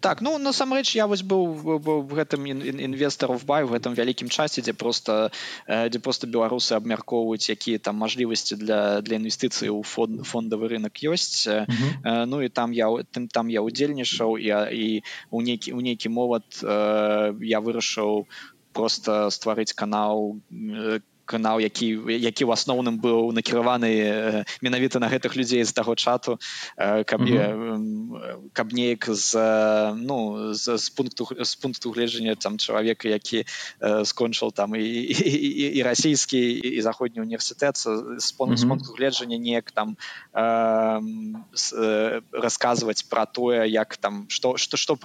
[0.00, 4.72] так ну насамрэч я вось быў в гэтым інвестаров бай в гэтым вялікім часе дзе
[4.72, 5.30] просто
[5.66, 11.48] дзе просто беларусы абмяркоўваюць якія там мажлівасці для для інвестыцыі ў фон фондавы рынок ёсць
[11.48, 12.26] uh -huh.
[12.26, 16.62] ну і там я тым там я удзельнічаў я і у нейкі у нейкі момант
[16.62, 18.26] я вырашыў
[18.72, 20.36] просто стварыць канал
[21.26, 26.38] канал які які ў асноўным быў накіраваны менавіта на гэтых людзей з таго чату
[26.78, 28.50] каб mm -hmm.
[28.52, 29.34] каб неяк з
[29.94, 33.44] ну з, з пункту з пункту гледжання там чалавека які
[33.82, 37.76] скончыў там і, і, і, расійскі і заходні універсітэт
[38.18, 39.96] з пункту гледжання неяк там
[40.32, 41.00] э,
[42.32, 44.96] расказваць пра тое як там что что что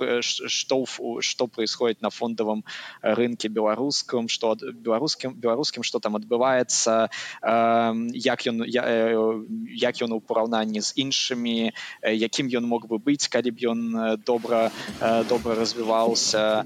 [0.48, 0.86] что
[1.20, 2.64] что происходит на фондавым
[3.02, 7.10] рынке беларускам что беларускім беларускім что там там адбываецца
[8.14, 11.72] як ён як ён у параўнанні з іншымі
[12.04, 13.80] якім ён мог бы быць калі б ён
[14.26, 14.72] добра
[15.30, 16.66] добра развіваўся.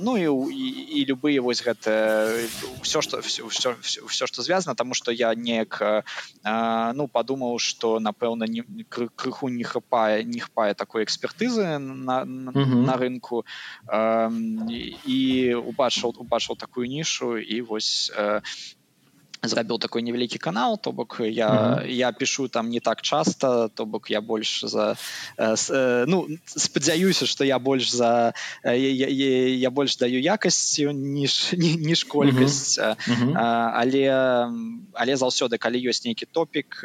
[0.00, 0.28] Ну і
[1.02, 2.32] і любые вось гэта
[2.82, 3.44] все что все
[3.82, 6.04] все что звязано тому что я неяк
[6.94, 13.44] ну подумаў что напэўна не крыху не хапае не хапае такой экспертызы на на рынку.
[15.06, 18.12] І убачыў убачыў такую нішу і вось
[19.42, 21.86] зрабіў такой невялікі канал то бок я mm -hmm.
[21.86, 24.96] я пишу там не так часто то бок я больш за
[25.38, 28.34] э, э, ну спадзяюся что я больш за
[28.64, 33.32] э, я, я, я больш даю якасцю ніж ніж колькасць mm -hmm.
[33.74, 34.04] але
[34.92, 36.84] але заўсёды калі ёсць нейкі топік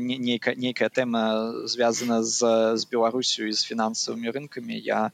[0.00, 2.38] нейкая нейкая тэма звязана з
[2.76, 5.10] з беларусю і з фінансавымі рынкамі я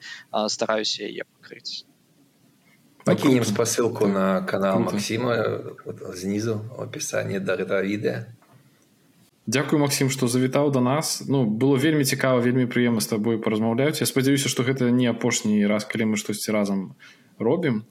[0.48, 1.93] стараюся яе пакрыць
[3.04, 4.94] Покинем ну, спасылку на канал круто.
[4.94, 8.24] Максима вот, снизу в описании до этого відэа.
[9.46, 11.22] Дякую Максім што завітаў да нас.
[11.28, 15.66] Ну было вельмі цікава вельмі прыемна з табой паразмаўляюць Я спадзяюся што гэта не апошні
[15.66, 16.96] раз калі мы штосьці разам
[17.38, 17.84] робім.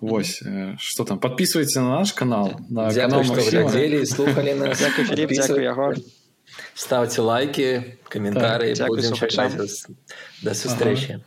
[0.00, 0.42] Вось
[0.78, 4.82] что там подписывайте на наш канал на канал слухали нас.
[6.74, 8.90] Ставьте лайки комментарии так,
[10.42, 11.22] до сустрэчи